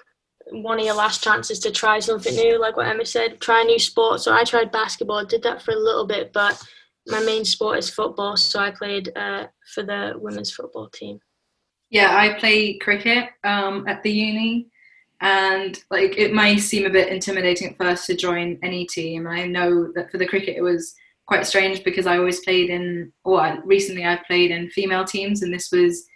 one 0.50 0.78
of 0.78 0.84
your 0.84 0.94
last 0.94 1.22
chances 1.22 1.58
to 1.60 1.70
try 1.70 2.00
something 2.00 2.34
new, 2.34 2.60
like 2.60 2.76
what 2.76 2.88
Emma 2.88 3.04
said. 3.04 3.40
Try 3.40 3.62
a 3.62 3.64
new 3.64 3.78
sport. 3.78 4.20
So 4.20 4.32
I 4.32 4.44
tried 4.44 4.72
basketball. 4.72 5.24
Did 5.24 5.42
that 5.42 5.62
for 5.62 5.72
a 5.72 5.78
little 5.78 6.06
bit, 6.06 6.32
but 6.32 6.62
my 7.06 7.20
main 7.20 7.44
sport 7.44 7.78
is 7.78 7.90
football. 7.90 8.36
So 8.36 8.58
I 8.58 8.70
played 8.70 9.10
uh, 9.16 9.46
for 9.74 9.82
the 9.82 10.14
women's 10.16 10.52
football 10.52 10.88
team. 10.88 11.20
Yeah, 11.90 12.16
I 12.16 12.38
play 12.38 12.78
cricket 12.78 13.30
um, 13.42 13.86
at 13.88 14.02
the 14.02 14.12
uni, 14.12 14.68
and 15.20 15.82
like 15.90 16.16
it 16.16 16.32
may 16.32 16.56
seem 16.58 16.86
a 16.86 16.90
bit 16.90 17.08
intimidating 17.08 17.68
at 17.68 17.76
first 17.76 18.06
to 18.06 18.16
join 18.16 18.58
any 18.62 18.86
team. 18.86 19.26
I 19.26 19.46
know 19.46 19.92
that 19.94 20.10
for 20.10 20.18
the 20.18 20.26
cricket 20.26 20.56
it 20.56 20.62
was 20.62 20.94
quite 21.26 21.46
strange 21.46 21.84
because 21.84 22.06
I 22.06 22.18
always 22.18 22.40
played 22.40 22.70
in, 22.70 23.12
or 23.24 23.58
recently 23.64 24.04
I 24.04 24.20
played 24.26 24.50
in 24.50 24.70
female 24.70 25.04
teams, 25.04 25.42
and 25.42 25.52
this 25.52 25.70
was 25.70 26.06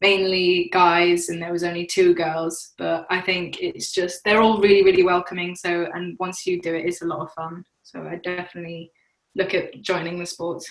mainly 0.00 0.68
guys 0.72 1.28
and 1.28 1.40
there 1.40 1.52
was 1.52 1.62
only 1.62 1.86
two 1.86 2.14
girls. 2.14 2.72
But 2.78 3.06
i 3.10 3.20
think 3.20 3.60
it's 3.60 3.92
just 3.92 4.24
they're 4.24 4.40
all 4.42 4.60
really 4.60 4.82
really 4.82 5.04
welcoming. 5.04 5.54
So 5.54 5.88
and 5.94 6.16
once 6.18 6.46
you 6.46 6.60
do 6.60 6.74
it 6.74 6.86
it's 6.86 7.02
a 7.02 7.06
lot 7.06 7.20
of 7.20 7.32
fun. 7.32 7.64
So 7.82 8.02
i 8.02 8.16
definitely 8.16 8.90
look 9.36 9.54
at 9.54 9.80
joining 9.80 10.18
the 10.18 10.26
sports 10.26 10.68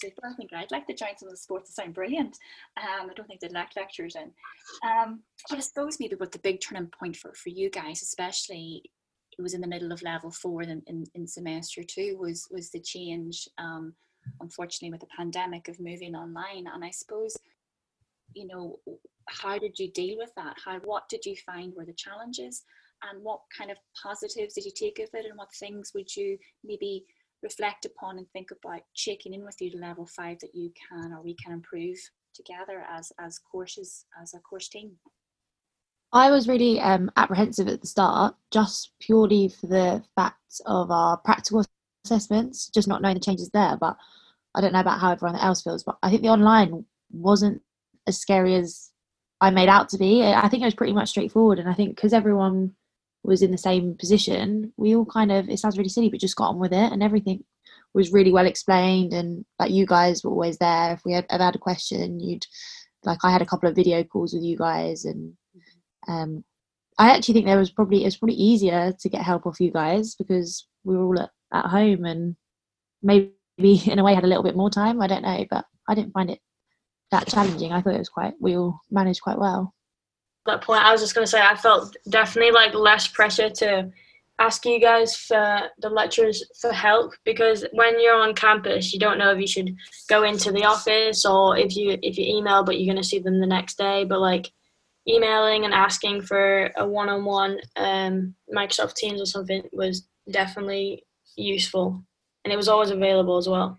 super. 0.00 0.22
I 0.26 0.34
think 0.34 0.52
I'd 0.52 0.70
like 0.70 0.86
to 0.86 0.94
join 0.94 1.16
some 1.16 1.28
of 1.28 1.34
the 1.34 1.38
sports 1.38 1.68
that 1.68 1.82
sound 1.82 1.94
brilliant. 1.94 2.36
Um, 2.76 3.10
I 3.10 3.14
don't 3.14 3.26
think 3.26 3.40
they'd 3.40 3.52
lack 3.52 3.72
lectures 3.76 4.16
in. 4.16 4.30
Um, 4.88 5.22
but 5.48 5.58
I 5.58 5.60
suppose 5.60 5.98
maybe 6.00 6.16
what 6.16 6.32
the 6.32 6.38
big 6.38 6.60
turning 6.60 6.90
point 6.98 7.16
for, 7.16 7.32
for 7.34 7.48
you 7.50 7.70
guys, 7.70 8.02
especially 8.02 8.82
it 9.38 9.42
was 9.42 9.54
in 9.54 9.60
the 9.60 9.66
middle 9.66 9.92
of 9.92 10.02
level 10.02 10.30
four 10.30 10.62
in, 10.62 10.82
in, 10.86 11.04
in 11.14 11.26
semester 11.26 11.82
two, 11.82 12.16
was 12.18 12.48
was 12.50 12.70
the 12.70 12.80
change, 12.80 13.48
um, 13.58 13.94
unfortunately, 14.40 14.90
with 14.90 15.00
the 15.00 15.16
pandemic 15.16 15.68
of 15.68 15.78
moving 15.78 16.14
online. 16.14 16.66
And 16.72 16.84
I 16.84 16.90
suppose, 16.90 17.36
you 18.34 18.46
know, 18.46 18.78
how 19.28 19.58
did 19.58 19.78
you 19.78 19.90
deal 19.92 20.16
with 20.18 20.30
that? 20.36 20.56
How 20.64 20.78
what 20.80 21.08
did 21.08 21.26
you 21.26 21.36
find 21.44 21.74
were 21.74 21.84
the 21.84 21.92
challenges? 21.92 22.64
And 23.02 23.22
what 23.22 23.40
kind 23.56 23.70
of 23.70 23.76
positives 24.02 24.54
did 24.54 24.64
you 24.64 24.72
take 24.74 24.98
of 25.00 25.10
it? 25.12 25.26
And 25.26 25.36
what 25.36 25.54
things 25.54 25.92
would 25.94 26.14
you 26.16 26.38
maybe 26.64 27.04
reflect 27.46 27.84
upon 27.84 28.18
and 28.18 28.26
think 28.32 28.48
about 28.50 28.80
checking 28.94 29.32
in 29.32 29.44
with 29.44 29.56
you 29.60 29.70
to 29.70 29.78
level 29.78 30.06
five 30.06 30.38
that 30.40 30.54
you 30.54 30.70
can 30.88 31.12
or 31.12 31.22
we 31.22 31.34
can 31.42 31.52
improve 31.52 31.96
together 32.34 32.84
as 32.90 33.12
as 33.20 33.38
courses 33.38 34.04
as 34.20 34.34
a 34.34 34.40
course 34.40 34.68
team 34.68 34.90
I 36.12 36.30
was 36.30 36.48
really 36.48 36.80
um, 36.80 37.10
apprehensive 37.16 37.68
at 37.68 37.80
the 37.80 37.86
start, 37.86 38.36
just 38.50 38.92
purely 39.00 39.48
for 39.48 39.66
the 39.66 40.02
fact 40.14 40.60
of 40.64 40.90
our 40.90 41.18
practical 41.18 41.64
assessments, 42.04 42.70
just 42.72 42.88
not 42.88 43.02
knowing 43.02 43.14
the 43.14 43.20
changes 43.20 43.50
there. 43.50 43.76
But 43.78 43.96
I 44.54 44.60
don't 44.60 44.72
know 44.72 44.80
about 44.80 45.00
how 45.00 45.12
everyone 45.12 45.38
else 45.38 45.62
feels, 45.62 45.82
but 45.82 45.98
I 46.02 46.08
think 46.08 46.22
the 46.22 46.28
online 46.28 46.86
wasn't 47.10 47.60
as 48.06 48.18
scary 48.18 48.54
as 48.54 48.90
I 49.40 49.50
made 49.50 49.68
out 49.68 49.88
to 49.90 49.98
be. 49.98 50.22
I 50.22 50.48
think 50.48 50.62
it 50.62 50.66
was 50.66 50.74
pretty 50.74 50.94
much 50.94 51.10
straightforward, 51.10 51.58
and 51.58 51.68
I 51.68 51.74
think 51.74 51.96
because 51.96 52.12
everyone 52.12 52.74
was 53.26 53.42
in 53.42 53.50
the 53.50 53.58
same 53.58 53.96
position, 53.96 54.72
we 54.76 54.94
all 54.94 55.06
kind 55.06 55.32
of, 55.32 55.48
it 55.48 55.58
sounds 55.58 55.76
really 55.76 55.88
silly, 55.88 56.08
but 56.08 56.20
just 56.20 56.36
got 56.36 56.50
on 56.50 56.58
with 56.58 56.72
it 56.72 56.92
and 56.92 57.02
everything 57.02 57.44
was 57.94 58.12
really 58.12 58.32
well 58.32 58.46
explained. 58.46 59.12
And 59.12 59.44
like 59.58 59.70
you 59.70 59.86
guys 59.86 60.22
were 60.22 60.30
always 60.30 60.58
there. 60.58 60.92
If 60.92 61.04
we 61.04 61.12
had 61.12 61.26
ever 61.30 61.44
had 61.44 61.56
a 61.56 61.58
question, 61.58 62.20
you'd, 62.20 62.46
like, 63.04 63.18
I 63.24 63.30
had 63.30 63.42
a 63.42 63.46
couple 63.46 63.68
of 63.68 63.76
video 63.76 64.02
calls 64.04 64.32
with 64.32 64.42
you 64.42 64.56
guys. 64.56 65.04
And 65.04 65.34
um, 66.08 66.44
I 66.98 67.10
actually 67.10 67.34
think 67.34 67.46
there 67.46 67.58
was 67.58 67.70
probably, 67.70 68.02
it 68.02 68.06
was 68.06 68.16
probably 68.16 68.36
easier 68.36 68.92
to 68.98 69.08
get 69.08 69.22
help 69.22 69.46
off 69.46 69.60
you 69.60 69.70
guys 69.70 70.14
because 70.14 70.66
we 70.84 70.96
were 70.96 71.04
all 71.04 71.20
at, 71.20 71.30
at 71.52 71.66
home 71.66 72.04
and 72.04 72.36
maybe 73.02 73.32
in 73.58 73.98
a 73.98 74.04
way 74.04 74.14
had 74.14 74.24
a 74.24 74.28
little 74.28 74.44
bit 74.44 74.56
more 74.56 74.70
time. 74.70 75.00
I 75.00 75.06
don't 75.06 75.22
know, 75.22 75.44
but 75.50 75.64
I 75.88 75.94
didn't 75.94 76.12
find 76.12 76.30
it 76.30 76.40
that 77.10 77.28
challenging. 77.28 77.72
I 77.72 77.80
thought 77.80 77.94
it 77.94 77.98
was 77.98 78.08
quite, 78.08 78.34
we 78.40 78.56
all 78.56 78.80
managed 78.90 79.22
quite 79.22 79.38
well 79.38 79.72
that 80.46 80.62
point, 80.62 80.82
I 80.82 80.92
was 80.92 81.00
just 81.00 81.14
going 81.14 81.24
to 81.24 81.30
say 81.30 81.40
I 81.40 81.56
felt 81.56 81.96
definitely 82.08 82.52
like 82.52 82.74
less 82.74 83.06
pressure 83.08 83.50
to 83.50 83.90
ask 84.38 84.66
you 84.66 84.78
guys 84.80 85.16
for 85.16 85.62
the 85.78 85.88
lecturers 85.88 86.44
for 86.60 86.72
help 86.72 87.12
because 87.24 87.64
when 87.72 88.00
you're 88.00 88.20
on 88.20 88.34
campus, 88.34 88.92
you 88.92 88.98
don't 88.98 89.18
know 89.18 89.32
if 89.32 89.40
you 89.40 89.46
should 89.46 89.74
go 90.08 90.24
into 90.24 90.52
the 90.52 90.64
office 90.64 91.24
or 91.24 91.56
if 91.56 91.76
you 91.76 91.98
if 92.02 92.18
you 92.18 92.24
email, 92.36 92.62
but 92.62 92.78
you're 92.78 92.92
going 92.92 93.02
to 93.02 93.08
see 93.08 93.18
them 93.18 93.40
the 93.40 93.46
next 93.46 93.78
day. 93.78 94.04
But 94.04 94.20
like 94.20 94.50
emailing 95.08 95.64
and 95.64 95.72
asking 95.72 96.22
for 96.22 96.70
a 96.76 96.86
one-on-one 96.86 97.58
um, 97.76 98.34
Microsoft 98.54 98.94
Teams 98.94 99.20
or 99.20 99.26
something 99.26 99.62
was 99.72 100.06
definitely 100.30 101.04
useful, 101.36 102.02
and 102.44 102.52
it 102.52 102.56
was 102.56 102.68
always 102.68 102.90
available 102.90 103.36
as 103.36 103.48
well. 103.48 103.78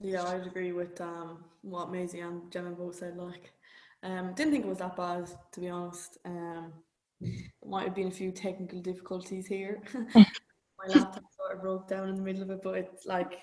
Yeah, 0.00 0.24
I'd 0.24 0.46
agree 0.46 0.72
with 0.72 1.00
um, 1.00 1.44
what 1.62 1.90
Maisie 1.90 2.20
and 2.20 2.50
Gemma 2.50 2.70
both 2.70 2.96
said. 2.96 3.16
Like, 3.16 3.52
um, 4.04 4.34
didn't 4.34 4.52
think 4.52 4.64
it 4.64 4.68
was 4.68 4.78
that 4.78 4.96
bad, 4.96 5.28
to 5.52 5.60
be 5.60 5.68
honest. 5.68 6.18
Um, 6.24 6.72
might 7.64 7.86
have 7.86 7.94
been 7.94 8.08
a 8.08 8.12
few 8.12 8.30
technical 8.30 8.80
difficulties 8.80 9.46
here. 9.46 9.82
My 10.14 10.86
laptop 10.88 11.24
sort 11.36 11.56
of 11.56 11.62
broke 11.62 11.88
down 11.88 12.10
in 12.10 12.14
the 12.14 12.22
middle 12.22 12.42
of 12.42 12.50
it, 12.50 12.60
but 12.62 12.76
it's 12.76 13.06
like, 13.06 13.40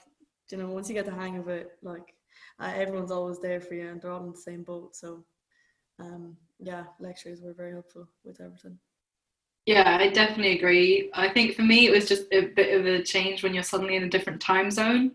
you 0.52 0.58
know, 0.58 0.68
once 0.68 0.88
you 0.88 0.94
get 0.94 1.06
the 1.06 1.12
hang 1.12 1.38
of 1.38 1.48
it, 1.48 1.72
like 1.82 2.14
uh, 2.60 2.72
everyone's 2.76 3.12
always 3.12 3.40
there 3.40 3.60
for 3.60 3.74
you, 3.74 3.90
and 3.90 4.02
they're 4.02 4.12
all 4.12 4.24
in 4.24 4.32
the 4.32 4.38
same 4.38 4.64
boat. 4.64 4.96
So, 4.96 5.26
um, 6.00 6.38
yeah, 6.60 6.84
lectures 7.00 7.42
were 7.42 7.54
very 7.54 7.72
helpful 7.72 8.08
with 8.24 8.40
everything. 8.40 8.78
Yeah, 9.66 9.98
I 10.00 10.10
definitely 10.10 10.58
agree. 10.58 11.10
I 11.14 11.30
think 11.30 11.56
for 11.56 11.62
me, 11.64 11.88
it 11.88 11.92
was 11.92 12.08
just 12.08 12.24
a 12.32 12.48
bit 12.48 12.80
of 12.80 12.86
a 12.86 13.04
change 13.04 13.44
when 13.44 13.54
you're 13.54 13.64
suddenly 13.64 13.96
in 13.96 14.04
a 14.04 14.10
different 14.10 14.42
time 14.42 14.70
zone 14.70 15.12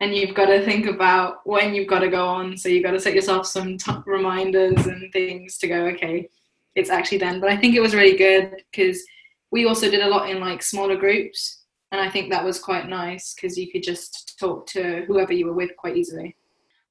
and 0.00 0.14
you've 0.14 0.34
got 0.34 0.46
to 0.46 0.64
think 0.64 0.86
about 0.86 1.46
when 1.46 1.74
you've 1.74 1.88
got 1.88 2.00
to 2.00 2.08
go 2.08 2.26
on. 2.26 2.56
So 2.56 2.68
you've 2.68 2.84
got 2.84 2.92
to 2.92 3.00
set 3.00 3.14
yourself 3.14 3.46
some 3.46 3.76
t- 3.76 3.92
reminders 4.06 4.86
and 4.86 5.12
things 5.12 5.58
to 5.58 5.68
go, 5.68 5.86
okay, 5.88 6.28
it's 6.74 6.90
actually 6.90 7.18
then. 7.18 7.40
But 7.40 7.50
I 7.50 7.56
think 7.56 7.74
it 7.74 7.80
was 7.80 7.94
really 7.94 8.16
good 8.16 8.64
because 8.70 9.02
we 9.50 9.66
also 9.66 9.90
did 9.90 10.00
a 10.00 10.08
lot 10.08 10.30
in 10.30 10.40
like 10.40 10.62
smaller 10.62 10.96
groups. 10.96 11.64
And 11.92 12.00
I 12.00 12.08
think 12.08 12.30
that 12.30 12.44
was 12.44 12.58
quite 12.58 12.88
nice 12.88 13.34
because 13.34 13.58
you 13.58 13.70
could 13.70 13.82
just 13.82 14.38
talk 14.38 14.66
to 14.68 15.04
whoever 15.06 15.32
you 15.32 15.46
were 15.46 15.54
with 15.54 15.76
quite 15.76 15.96
easily. 15.96 16.36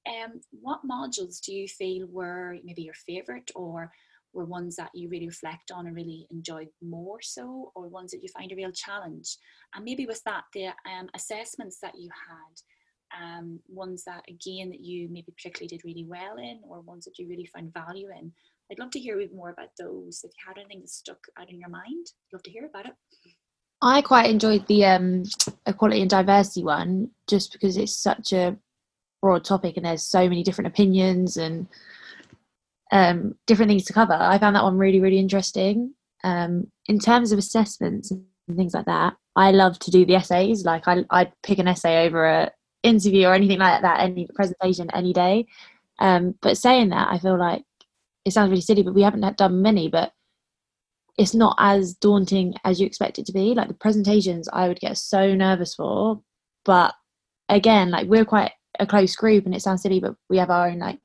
Um, 0.07 0.41
what 0.61 0.81
modules 0.89 1.39
do 1.41 1.53
you 1.53 1.67
feel 1.67 2.07
were 2.07 2.57
maybe 2.63 2.83
your 2.83 2.93
favourite 2.93 3.49
or 3.55 3.91
were 4.33 4.45
ones 4.45 4.75
that 4.75 4.91
you 4.93 5.09
really 5.09 5.27
reflect 5.27 5.71
on 5.71 5.87
and 5.87 5.95
really 5.95 6.27
enjoyed 6.31 6.67
more 6.81 7.19
so, 7.21 7.71
or 7.75 7.87
ones 7.87 8.11
that 8.11 8.21
you 8.21 8.29
find 8.29 8.51
a 8.51 8.55
real 8.55 8.71
challenge? 8.71 9.37
And 9.73 9.83
maybe 9.83 10.05
with 10.05 10.23
that, 10.25 10.43
the 10.53 10.67
um, 10.67 11.09
assessments 11.15 11.79
that 11.81 11.95
you 11.97 12.09
had, 12.27 12.61
um, 13.17 13.59
ones 13.67 14.03
that 14.05 14.23
again 14.27 14.69
that 14.69 14.81
you 14.81 15.07
maybe 15.09 15.31
particularly 15.31 15.67
did 15.67 15.83
really 15.83 16.05
well 16.05 16.37
in 16.37 16.59
or 16.67 16.81
ones 16.81 17.05
that 17.05 17.17
you 17.17 17.27
really 17.27 17.45
found 17.45 17.73
value 17.73 18.09
in. 18.09 18.31
I'd 18.71 18.79
love 18.79 18.91
to 18.91 18.99
hear 18.99 19.21
more 19.35 19.49
about 19.49 19.69
those. 19.79 20.21
If 20.23 20.31
you 20.31 20.47
had 20.47 20.57
anything 20.57 20.81
that 20.81 20.89
stuck 20.89 21.19
out 21.39 21.49
in 21.49 21.59
your 21.59 21.69
mind 21.69 22.07
I'd 22.07 22.33
love 22.33 22.43
to 22.43 22.51
hear 22.51 22.65
about 22.65 22.85
it. 22.85 22.93
I 23.81 24.01
quite 24.01 24.29
enjoyed 24.29 24.67
the 24.67 24.85
um, 24.85 25.23
equality 25.65 26.01
and 26.01 26.09
diversity 26.09 26.63
one 26.63 27.11
just 27.27 27.53
because 27.53 27.77
it's 27.77 27.95
such 27.95 28.33
a 28.33 28.57
broad 29.21 29.45
topic 29.45 29.77
and 29.77 29.85
there's 29.85 30.03
so 30.03 30.27
many 30.27 30.43
different 30.43 30.67
opinions 30.67 31.37
and 31.37 31.67
um, 32.91 33.35
different 33.47 33.69
things 33.69 33.85
to 33.85 33.93
cover. 33.93 34.13
I 34.13 34.37
found 34.37 34.55
that 34.55 34.63
one 34.63 34.77
really 34.77 34.99
really 34.99 35.19
interesting. 35.19 35.93
Um, 36.23 36.69
in 36.87 36.99
terms 36.99 37.31
of 37.31 37.39
assessments 37.39 38.11
and 38.11 38.25
things 38.57 38.73
like 38.73 38.85
that 38.85 39.15
i 39.35 39.51
love 39.51 39.79
to 39.79 39.91
do 39.91 40.05
the 40.05 40.15
essays. 40.15 40.65
Like 40.65 40.87
I, 40.87 41.05
i'd 41.11 41.31
pick 41.43 41.59
an 41.59 41.67
essay 41.67 42.05
over 42.05 42.25
a 42.25 42.51
interview 42.83 43.27
or 43.27 43.33
anything 43.33 43.59
like 43.59 43.81
that, 43.81 43.99
any 44.01 44.27
presentation, 44.33 44.89
any 44.93 45.13
day. 45.13 45.47
Um, 45.99 46.35
but 46.41 46.57
saying 46.57 46.89
that, 46.89 47.09
I 47.09 47.19
feel 47.19 47.37
like 47.37 47.63
it 48.25 48.31
sounds 48.31 48.49
really 48.49 48.61
silly, 48.61 48.83
but 48.83 48.93
we 48.93 49.01
haven't 49.01 49.37
done 49.37 49.61
many, 49.61 49.89
but 49.89 50.13
it's 51.17 51.33
not 51.33 51.55
as 51.59 51.93
daunting 51.95 52.53
as 52.63 52.79
you 52.79 52.85
expect 52.85 53.19
it 53.19 53.25
to 53.25 53.33
be. 53.33 53.53
Like 53.53 53.67
the 53.67 53.73
presentations, 53.73 54.47
I 54.51 54.67
would 54.67 54.79
get 54.79 54.97
so 54.97 55.35
nervous 55.35 55.75
for, 55.75 56.21
but 56.63 56.93
again, 57.49 57.91
like 57.91 58.07
we're 58.07 58.25
quite 58.25 58.51
a 58.79 58.87
close 58.87 59.15
group, 59.15 59.45
and 59.45 59.53
it 59.53 59.61
sounds 59.61 59.81
silly, 59.81 59.99
but 59.99 60.15
we 60.29 60.37
have 60.37 60.49
our 60.49 60.69
own 60.69 60.79
like 60.79 60.99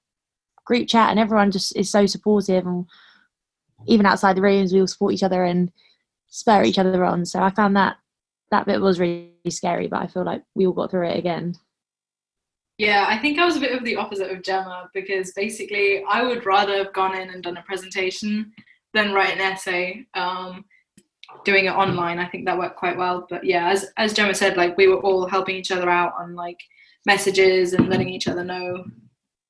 group 0.65 0.89
chat, 0.89 1.11
and 1.11 1.19
everyone 1.19 1.51
just 1.51 1.77
is 1.77 1.91
so 1.91 2.07
supportive, 2.07 2.67
and 2.67 2.87
even 3.87 4.07
outside 4.07 4.37
the 4.37 4.43
rooms, 4.43 4.73
we 4.73 4.81
all 4.81 4.87
support 4.87 5.15
each 5.15 5.25
other 5.25 5.45
and 5.45 5.73
spur 6.29 6.63
each 6.63 6.79
other 6.79 7.05
on. 7.05 7.25
So 7.27 7.41
I 7.41 7.51
found 7.51 7.77
that 7.77 7.97
that 8.51 8.67
bit 8.67 8.81
was 8.81 9.01
really 9.01 9.33
scary, 9.49 9.89
but 9.89 10.01
I 10.01 10.07
feel 10.07 10.25
like 10.25 10.43
we 10.55 10.67
all 10.67 10.73
got 10.73 10.91
through 10.91 11.09
it 11.09 11.19
again. 11.19 11.57
Yeah, 12.79 13.07
I 13.09 13.19
think 13.19 13.39
I 13.39 13.45
was 13.45 13.57
a 13.57 13.61
bit 13.61 13.77
of 13.77 13.85
the 13.85 13.97
opposite 13.97 14.31
of 14.31 14.43
Gemma 14.43 14.91
because 14.93 15.33
basically 15.33 16.03
I 16.09 16.23
would 16.23 16.45
rather 16.45 16.77
have 16.77 16.93
gone 16.93 17.17
in 17.17 17.31
and 17.31 17.43
done 17.43 17.57
a 17.57 17.63
presentation 17.63 18.53
than 18.95 19.13
write 19.13 19.35
an 19.35 19.41
essay. 19.41 20.07
Um, 20.15 20.65
doing 21.45 21.67
it 21.67 21.71
online, 21.71 22.19
I 22.19 22.27
think 22.27 22.45
that 22.47 22.59
worked 22.59 22.77
quite 22.77 22.97
well. 22.97 23.27
But 23.31 23.45
yeah, 23.45 23.71
as 23.71 23.87
as 23.97 24.13
Gemma 24.13 24.35
said, 24.35 24.57
like 24.57 24.77
we 24.77 24.89
were 24.89 25.01
all 25.01 25.27
helping 25.27 25.57
each 25.57 25.71
other 25.71 25.89
out 25.89 26.15
on 26.19 26.35
like 26.35 26.59
messages 27.07 27.75
and 27.75 27.89
letting 27.89 28.09
each 28.09 28.27
other 28.27 28.43
know 28.43 28.85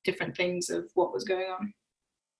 different 0.03 0.35
things 0.37 0.69
of 0.69 0.89
what 0.93 1.11
was 1.11 1.23
going 1.23 1.49
on. 1.49 1.73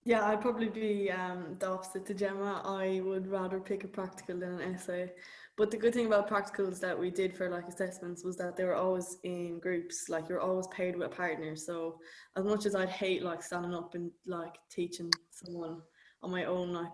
Yeah, 0.04 0.24
I'd 0.24 0.42
probably 0.42 0.70
be 0.70 1.10
um, 1.10 1.56
the 1.58 1.68
opposite 1.68 2.06
to 2.06 2.13
Gemma. 2.13 2.62
I 2.63 3.01
would 3.04 3.27
rather 3.27 3.60
pick 3.60 3.84
a 3.84 3.88
practical 3.88 4.39
than 4.39 4.60
an 4.62 4.75
essay. 4.75 5.12
But 5.58 5.72
the 5.72 5.78
good 5.78 5.94
thing 5.94 6.06
about 6.06 6.30
practicals 6.30 6.82
that 6.82 7.00
we 7.00 7.10
did 7.10 7.36
for 7.36 7.50
like 7.50 7.68
assessments 7.68 8.26
was 8.26 8.36
that 8.38 8.58
they 8.58 8.66
were 8.66 8.76
always 8.76 9.18
in 9.24 9.60
groups. 9.60 10.10
Like 10.10 10.28
you're 10.28 10.42
always 10.42 10.68
paired 10.68 10.98
with 10.98 11.08
a 11.08 11.16
partner. 11.16 11.56
So 11.56 12.00
as 12.36 12.44
much 12.44 12.66
as 12.66 12.76
I'd 12.76 12.90
hate 12.90 13.24
like 13.24 13.42
standing 13.42 13.74
up 13.74 13.96
and 13.96 14.12
like 14.28 14.56
teaching 14.70 15.10
someone 15.32 15.82
on 16.22 16.32
my 16.32 16.44
own, 16.44 16.74
like 16.74 16.92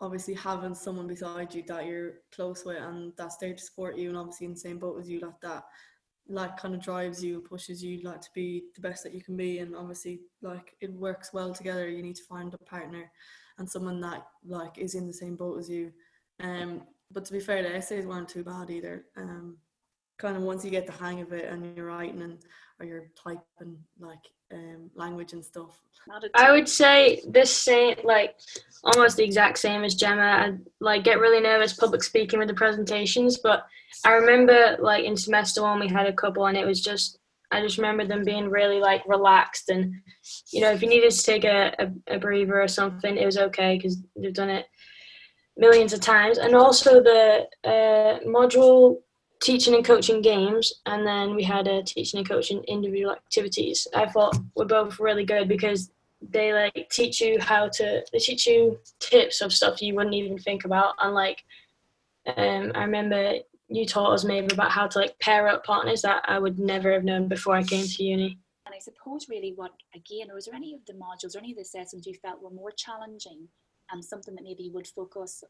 obviously 0.00 0.34
having 0.34 0.74
someone 0.74 1.06
beside 1.06 1.54
you 1.54 1.62
that 1.66 1.86
you're 1.86 2.14
close 2.32 2.64
with 2.64 2.78
and 2.78 3.12
that's 3.16 3.36
there 3.36 3.54
to 3.54 3.62
support 3.62 3.96
you 3.96 4.08
and 4.08 4.16
obviously 4.16 4.46
in 4.46 4.52
the 4.52 4.58
same 4.58 4.78
boat 4.78 5.00
as 5.00 5.08
you 5.08 5.18
like 5.20 5.40
that 5.42 5.64
like 6.28 6.56
kind 6.56 6.74
of 6.74 6.80
drives 6.80 7.24
you 7.24 7.34
and 7.34 7.44
pushes 7.44 7.82
you 7.82 8.00
like 8.02 8.20
to 8.20 8.28
be 8.34 8.64
the 8.74 8.80
best 8.80 9.02
that 9.02 9.14
you 9.14 9.22
can 9.22 9.36
be 9.36 9.58
and 9.58 9.74
obviously 9.74 10.20
like 10.42 10.76
it 10.80 10.92
works 10.92 11.32
well 11.32 11.52
together 11.52 11.88
you 11.88 12.02
need 12.02 12.14
to 12.14 12.24
find 12.24 12.54
a 12.54 12.58
partner 12.58 13.10
and 13.58 13.68
someone 13.68 14.00
that 14.00 14.26
like 14.46 14.78
is 14.78 14.94
in 14.94 15.06
the 15.06 15.12
same 15.12 15.34
boat 15.34 15.58
as 15.58 15.68
you 15.68 15.90
um 16.40 16.82
but 17.12 17.24
to 17.24 17.32
be 17.32 17.40
fair 17.40 17.62
the 17.62 17.74
essays 17.74 18.06
weren't 18.06 18.28
too 18.28 18.44
bad 18.44 18.70
either. 18.70 19.04
Um 19.16 19.58
kind 20.18 20.36
of 20.36 20.42
once 20.42 20.64
you 20.64 20.70
get 20.70 20.86
the 20.86 20.92
hang 20.92 21.20
of 21.20 21.32
it 21.32 21.50
and 21.50 21.76
you're 21.76 21.86
writing 21.86 22.22
and 22.22 22.38
or 22.80 22.86
you're 22.86 23.10
typing 23.22 23.78
like 24.00 24.18
um 24.52 24.90
language 24.94 25.32
and 25.32 25.44
stuff. 25.44 25.80
I 26.34 26.52
would 26.52 26.68
say 26.68 27.22
this 27.28 27.54
same 27.54 27.96
like 28.04 28.36
almost 28.84 29.16
the 29.16 29.24
exact 29.24 29.58
same 29.58 29.84
as 29.84 29.94
Gemma. 29.94 30.22
I 30.22 30.52
like 30.80 31.04
get 31.04 31.20
really 31.20 31.40
nervous 31.40 31.74
public 31.74 32.02
speaking 32.02 32.38
with 32.38 32.48
the 32.48 32.54
presentations, 32.54 33.38
but 33.38 33.66
I 34.04 34.12
remember 34.12 34.76
like 34.80 35.04
in 35.04 35.16
semester 35.16 35.62
one 35.62 35.80
we 35.80 35.88
had 35.88 36.06
a 36.06 36.12
couple 36.12 36.46
and 36.46 36.56
it 36.56 36.66
was 36.66 36.80
just 36.80 37.18
I 37.50 37.62
just 37.62 37.78
remember 37.78 38.04
them 38.04 38.24
being 38.24 38.50
really 38.50 38.80
like 38.80 39.02
relaxed 39.06 39.70
and 39.70 39.94
you 40.52 40.60
know 40.60 40.70
if 40.70 40.82
you 40.82 40.88
needed 40.88 41.10
to 41.10 41.22
take 41.22 41.44
a, 41.44 41.74
a, 41.78 42.14
a 42.16 42.18
breather 42.18 42.60
or 42.60 42.68
something 42.68 43.16
it 43.16 43.26
was 43.26 43.38
okay 43.38 43.76
because 43.76 43.98
they've 44.16 44.34
done 44.34 44.50
it 44.50 44.66
millions 45.58 45.92
of 45.92 46.00
times 46.00 46.38
and 46.38 46.54
also 46.54 47.02
the 47.02 47.46
uh, 47.64 48.20
module 48.24 48.98
teaching 49.40 49.74
and 49.74 49.84
coaching 49.84 50.22
games 50.22 50.72
and 50.86 51.06
then 51.06 51.34
we 51.34 51.42
had 51.42 51.66
a 51.66 51.82
teaching 51.82 52.18
and 52.18 52.28
coaching 52.28 52.62
individual 52.68 53.12
activities. 53.12 53.86
I 53.94 54.06
thought 54.06 54.36
were 54.54 54.64
both 54.64 54.98
really 54.98 55.24
good 55.24 55.48
because 55.48 55.90
they 56.20 56.52
like 56.52 56.88
teach 56.90 57.20
you 57.20 57.38
how 57.40 57.68
to 57.68 58.04
they 58.12 58.18
teach 58.18 58.46
you 58.46 58.78
tips 58.98 59.40
of 59.40 59.52
stuff 59.52 59.82
you 59.82 59.94
wouldn't 59.94 60.14
even 60.14 60.38
think 60.38 60.64
about. 60.64 60.94
And 61.00 61.14
like 61.14 61.44
um, 62.36 62.72
i 62.74 62.84
remember 62.84 63.34
you 63.68 63.86
taught 63.86 64.12
us 64.12 64.24
maybe 64.24 64.52
about 64.52 64.70
how 64.70 64.86
to 64.86 64.98
like 64.98 65.18
pair 65.18 65.48
up 65.48 65.64
partners 65.64 66.02
that 66.02 66.22
i 66.26 66.38
would 66.38 66.58
never 66.58 66.92
have 66.92 67.04
known 67.04 67.28
before 67.28 67.54
i 67.54 67.62
came 67.62 67.86
to 67.86 68.02
uni. 68.02 68.38
And 68.66 68.74
i 68.74 68.78
suppose 68.78 69.28
really 69.28 69.52
what 69.56 69.72
again 69.94 70.30
or 70.30 70.34
was 70.34 70.46
there 70.46 70.54
any 70.54 70.74
of 70.74 70.80
the 70.86 70.94
modules 70.94 71.34
or 71.34 71.38
any 71.38 71.52
of 71.52 71.58
the 71.58 71.64
sessions 71.64 72.06
you 72.06 72.14
felt 72.14 72.42
were 72.42 72.50
more 72.50 72.70
challenging 72.70 73.48
and 73.90 74.04
something 74.04 74.34
that 74.34 74.44
maybe 74.44 74.64
you 74.64 74.72
would 74.72 74.86
focus 74.86 75.44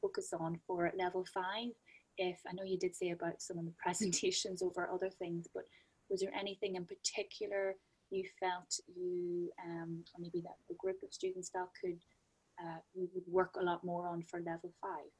focus 0.00 0.32
on 0.38 0.58
for 0.66 0.92
level 0.98 1.24
five 1.32 1.70
if 2.18 2.40
i 2.48 2.52
know 2.52 2.64
you 2.64 2.78
did 2.78 2.94
say 2.94 3.10
about 3.10 3.40
some 3.40 3.58
of 3.58 3.64
the 3.64 3.74
presentations 3.82 4.62
over 4.62 4.88
other 4.92 5.10
things 5.10 5.46
but 5.54 5.64
was 6.08 6.20
there 6.20 6.34
anything 6.34 6.74
in 6.76 6.84
particular 6.84 7.76
you 8.10 8.24
felt 8.38 8.78
you, 8.94 9.50
um, 9.64 10.04
or 10.14 10.20
maybe 10.20 10.40
that 10.42 10.56
the 10.68 10.74
group 10.74 10.96
of 11.02 11.12
students 11.12 11.50
felt 11.50 11.70
could, 11.80 11.98
uh, 12.60 12.78
you 12.94 13.08
would 13.14 13.24
work 13.26 13.54
a 13.58 13.62
lot 13.62 13.84
more 13.84 14.08
on 14.08 14.22
for 14.22 14.40
level 14.40 14.72
five? 14.80 15.10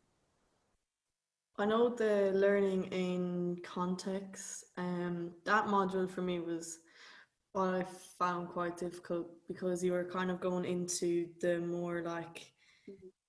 I 1.58 1.66
know 1.66 1.88
the 1.88 2.32
learning 2.34 2.84
in 2.84 3.58
context, 3.62 4.64
um, 4.76 5.32
that 5.44 5.66
module 5.66 6.10
for 6.10 6.22
me 6.22 6.40
was 6.40 6.78
what 7.52 7.74
I 7.74 7.84
found 8.18 8.48
quite 8.48 8.76
difficult 8.76 9.28
because 9.46 9.82
you 9.84 9.92
were 9.92 10.04
kind 10.04 10.30
of 10.30 10.40
going 10.40 10.64
into 10.64 11.28
the 11.40 11.60
more 11.60 12.02
like. 12.02 12.52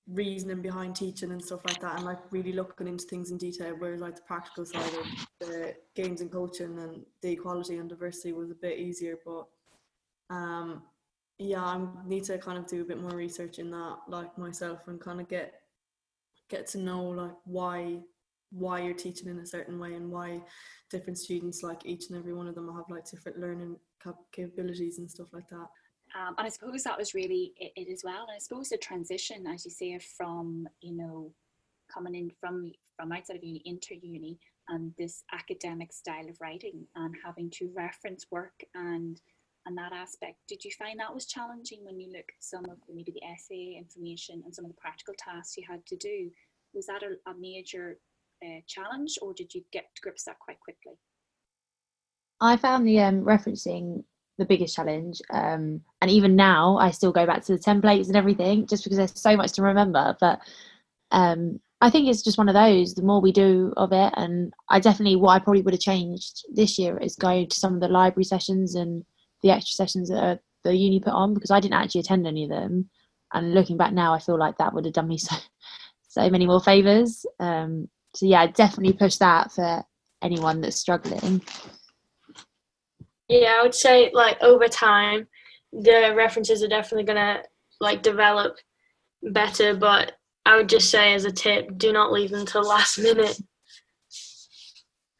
Reasoning 0.07 0.61
behind 0.61 0.95
teaching 0.95 1.31
and 1.31 1.43
stuff 1.43 1.61
like 1.65 1.79
that 1.79 1.95
and 1.95 2.05
like 2.05 2.19
really 2.31 2.51
looking 2.51 2.87
into 2.87 3.05
things 3.05 3.31
in 3.31 3.37
detail 3.37 3.73
whereas 3.77 4.01
like 4.01 4.15
the 4.15 4.21
practical 4.23 4.65
side 4.65 4.93
of 4.93 5.05
the 5.39 5.73
games 5.95 6.21
and 6.21 6.31
coaching 6.31 6.79
and 6.79 7.05
the 7.21 7.31
equality 7.31 7.77
and 7.77 7.89
diversity 7.89 8.33
was 8.33 8.51
a 8.51 8.55
bit 8.55 8.79
easier 8.79 9.17
but 9.25 9.45
um 10.29 10.81
yeah 11.37 11.63
I 11.63 11.85
need 12.05 12.23
to 12.25 12.37
kind 12.37 12.57
of 12.57 12.67
do 12.67 12.81
a 12.81 12.85
bit 12.85 13.01
more 13.01 13.11
research 13.11 13.59
in 13.59 13.71
that 13.71 13.97
like 14.07 14.37
myself 14.37 14.87
and 14.87 14.99
kind 14.99 15.21
of 15.21 15.27
get 15.29 15.53
get 16.49 16.67
to 16.67 16.77
know 16.77 17.03
like 17.03 17.35
why 17.45 17.99
why 18.51 18.81
you're 18.81 18.93
teaching 18.93 19.29
in 19.29 19.39
a 19.39 19.45
certain 19.45 19.79
way 19.79 19.93
and 19.93 20.11
why 20.11 20.41
different 20.89 21.17
students 21.17 21.63
like 21.63 21.85
each 21.85 22.09
and 22.09 22.19
every 22.19 22.33
one 22.33 22.47
of 22.47 22.55
them 22.55 22.73
have 22.75 22.85
like 22.89 23.09
different 23.09 23.39
learning 23.39 23.77
capabilities 24.33 24.99
and 24.99 25.09
stuff 25.09 25.27
like 25.31 25.47
that 25.47 25.67
um, 26.15 26.35
and 26.37 26.45
I 26.45 26.49
suppose 26.49 26.83
that 26.83 26.97
was 26.97 27.13
really 27.13 27.53
it, 27.57 27.71
it, 27.75 27.91
as 27.91 28.01
well. 28.03 28.25
And 28.27 28.35
I 28.35 28.39
suppose 28.39 28.69
the 28.69 28.77
transition, 28.77 29.47
as 29.47 29.65
you 29.65 29.71
say, 29.71 29.97
from 30.17 30.67
you 30.81 30.95
know 30.95 31.33
coming 31.93 32.15
in 32.15 32.31
from 32.39 32.71
from 32.97 33.11
outside 33.11 33.37
of 33.37 33.43
uni 33.43 33.61
into 33.65 33.95
uni 33.95 34.37
and 34.69 34.93
this 34.97 35.23
academic 35.33 35.91
style 35.91 36.29
of 36.29 36.39
writing 36.39 36.85
and 36.95 37.15
having 37.23 37.49
to 37.51 37.71
reference 37.75 38.25
work 38.31 38.53
and 38.75 39.21
and 39.65 39.77
that 39.77 39.93
aspect. 39.93 40.37
Did 40.47 40.65
you 40.65 40.71
find 40.71 40.99
that 40.99 41.13
was 41.13 41.27
challenging 41.27 41.79
when 41.83 41.99
you 41.99 42.07
look 42.07 42.25
at 42.27 42.43
some 42.43 42.65
of 42.65 42.77
maybe 42.91 43.11
the 43.11 43.23
essay 43.23 43.77
information 43.77 44.41
and 44.43 44.53
some 44.53 44.65
of 44.65 44.71
the 44.71 44.81
practical 44.81 45.13
tasks 45.17 45.55
you 45.57 45.63
had 45.69 45.85
to 45.85 45.95
do? 45.97 46.31
Was 46.73 46.87
that 46.87 47.03
a, 47.03 47.29
a 47.29 47.33
major 47.39 47.97
uh, 48.43 48.61
challenge, 48.67 49.19
or 49.21 49.33
did 49.33 49.53
you 49.53 49.63
get 49.71 49.85
to 49.95 50.01
grips 50.01 50.23
that 50.23 50.39
quite 50.39 50.59
quickly? 50.61 50.93
I 52.39 52.57
found 52.57 52.87
the 52.87 52.99
um, 53.01 53.21
referencing 53.21 54.03
the 54.41 54.45
biggest 54.45 54.75
challenge. 54.75 55.21
Um, 55.29 55.81
and 56.01 56.11
even 56.11 56.35
now, 56.35 56.77
I 56.77 56.91
still 56.91 57.11
go 57.11 57.25
back 57.25 57.43
to 57.45 57.53
the 57.53 57.59
templates 57.59 58.07
and 58.07 58.15
everything 58.15 58.65
just 58.65 58.83
because 58.83 58.97
there's 58.97 59.19
so 59.19 59.37
much 59.37 59.53
to 59.53 59.61
remember. 59.61 60.17
But 60.19 60.39
um, 61.11 61.59
I 61.79 61.89
think 61.89 62.07
it's 62.07 62.23
just 62.23 62.37
one 62.37 62.49
of 62.49 62.55
those. 62.55 62.95
The 62.95 63.03
more 63.03 63.21
we 63.21 63.31
do 63.31 63.71
of 63.77 63.93
it, 63.93 64.13
and 64.17 64.51
I 64.69 64.79
definitely 64.79 65.15
what 65.15 65.31
I 65.31 65.39
probably 65.39 65.61
would 65.61 65.73
have 65.73 65.81
changed 65.81 66.43
this 66.53 66.77
year 66.79 66.97
is 66.97 67.15
going 67.15 67.49
to 67.49 67.59
some 67.59 67.75
of 67.75 67.81
the 67.81 67.87
library 67.87 68.25
sessions 68.25 68.75
and 68.75 69.05
the 69.43 69.51
extra 69.51 69.75
sessions 69.75 70.09
that 70.09 70.41
the 70.63 70.75
uni 70.75 70.99
put 70.99 71.13
on 71.13 71.33
because 71.33 71.51
I 71.51 71.59
didn't 71.59 71.75
actually 71.75 72.01
attend 72.01 72.27
any 72.27 72.43
of 72.43 72.49
them. 72.49 72.89
And 73.33 73.53
looking 73.53 73.77
back 73.77 73.93
now, 73.93 74.13
I 74.13 74.19
feel 74.19 74.37
like 74.37 74.57
that 74.57 74.73
would 74.73 74.85
have 74.85 74.93
done 74.93 75.07
me 75.07 75.17
so 75.19 75.35
so 76.09 76.29
many 76.29 76.45
more 76.45 76.59
favors. 76.59 77.25
Um, 77.39 77.87
so 78.15 78.25
yeah, 78.25 78.47
definitely 78.47 78.93
push 78.93 79.17
that 79.17 79.51
for 79.51 79.83
anyone 80.21 80.61
that's 80.61 80.75
struggling. 80.75 81.41
Yeah, 83.31 83.59
I 83.59 83.63
would 83.63 83.73
say 83.73 84.11
like 84.13 84.37
over 84.41 84.67
time, 84.67 85.25
the 85.71 86.13
references 86.13 86.61
are 86.63 86.67
definitely 86.67 87.05
gonna 87.05 87.43
like 87.79 88.03
develop 88.03 88.57
better. 89.23 89.73
But 89.73 90.17
I 90.45 90.57
would 90.57 90.67
just 90.67 90.89
say 90.89 91.13
as 91.13 91.23
a 91.23 91.31
tip, 91.31 91.77
do 91.77 91.93
not 91.93 92.11
leave 92.11 92.31
them 92.31 92.45
till 92.45 92.67
last 92.67 92.99
minute, 92.99 93.39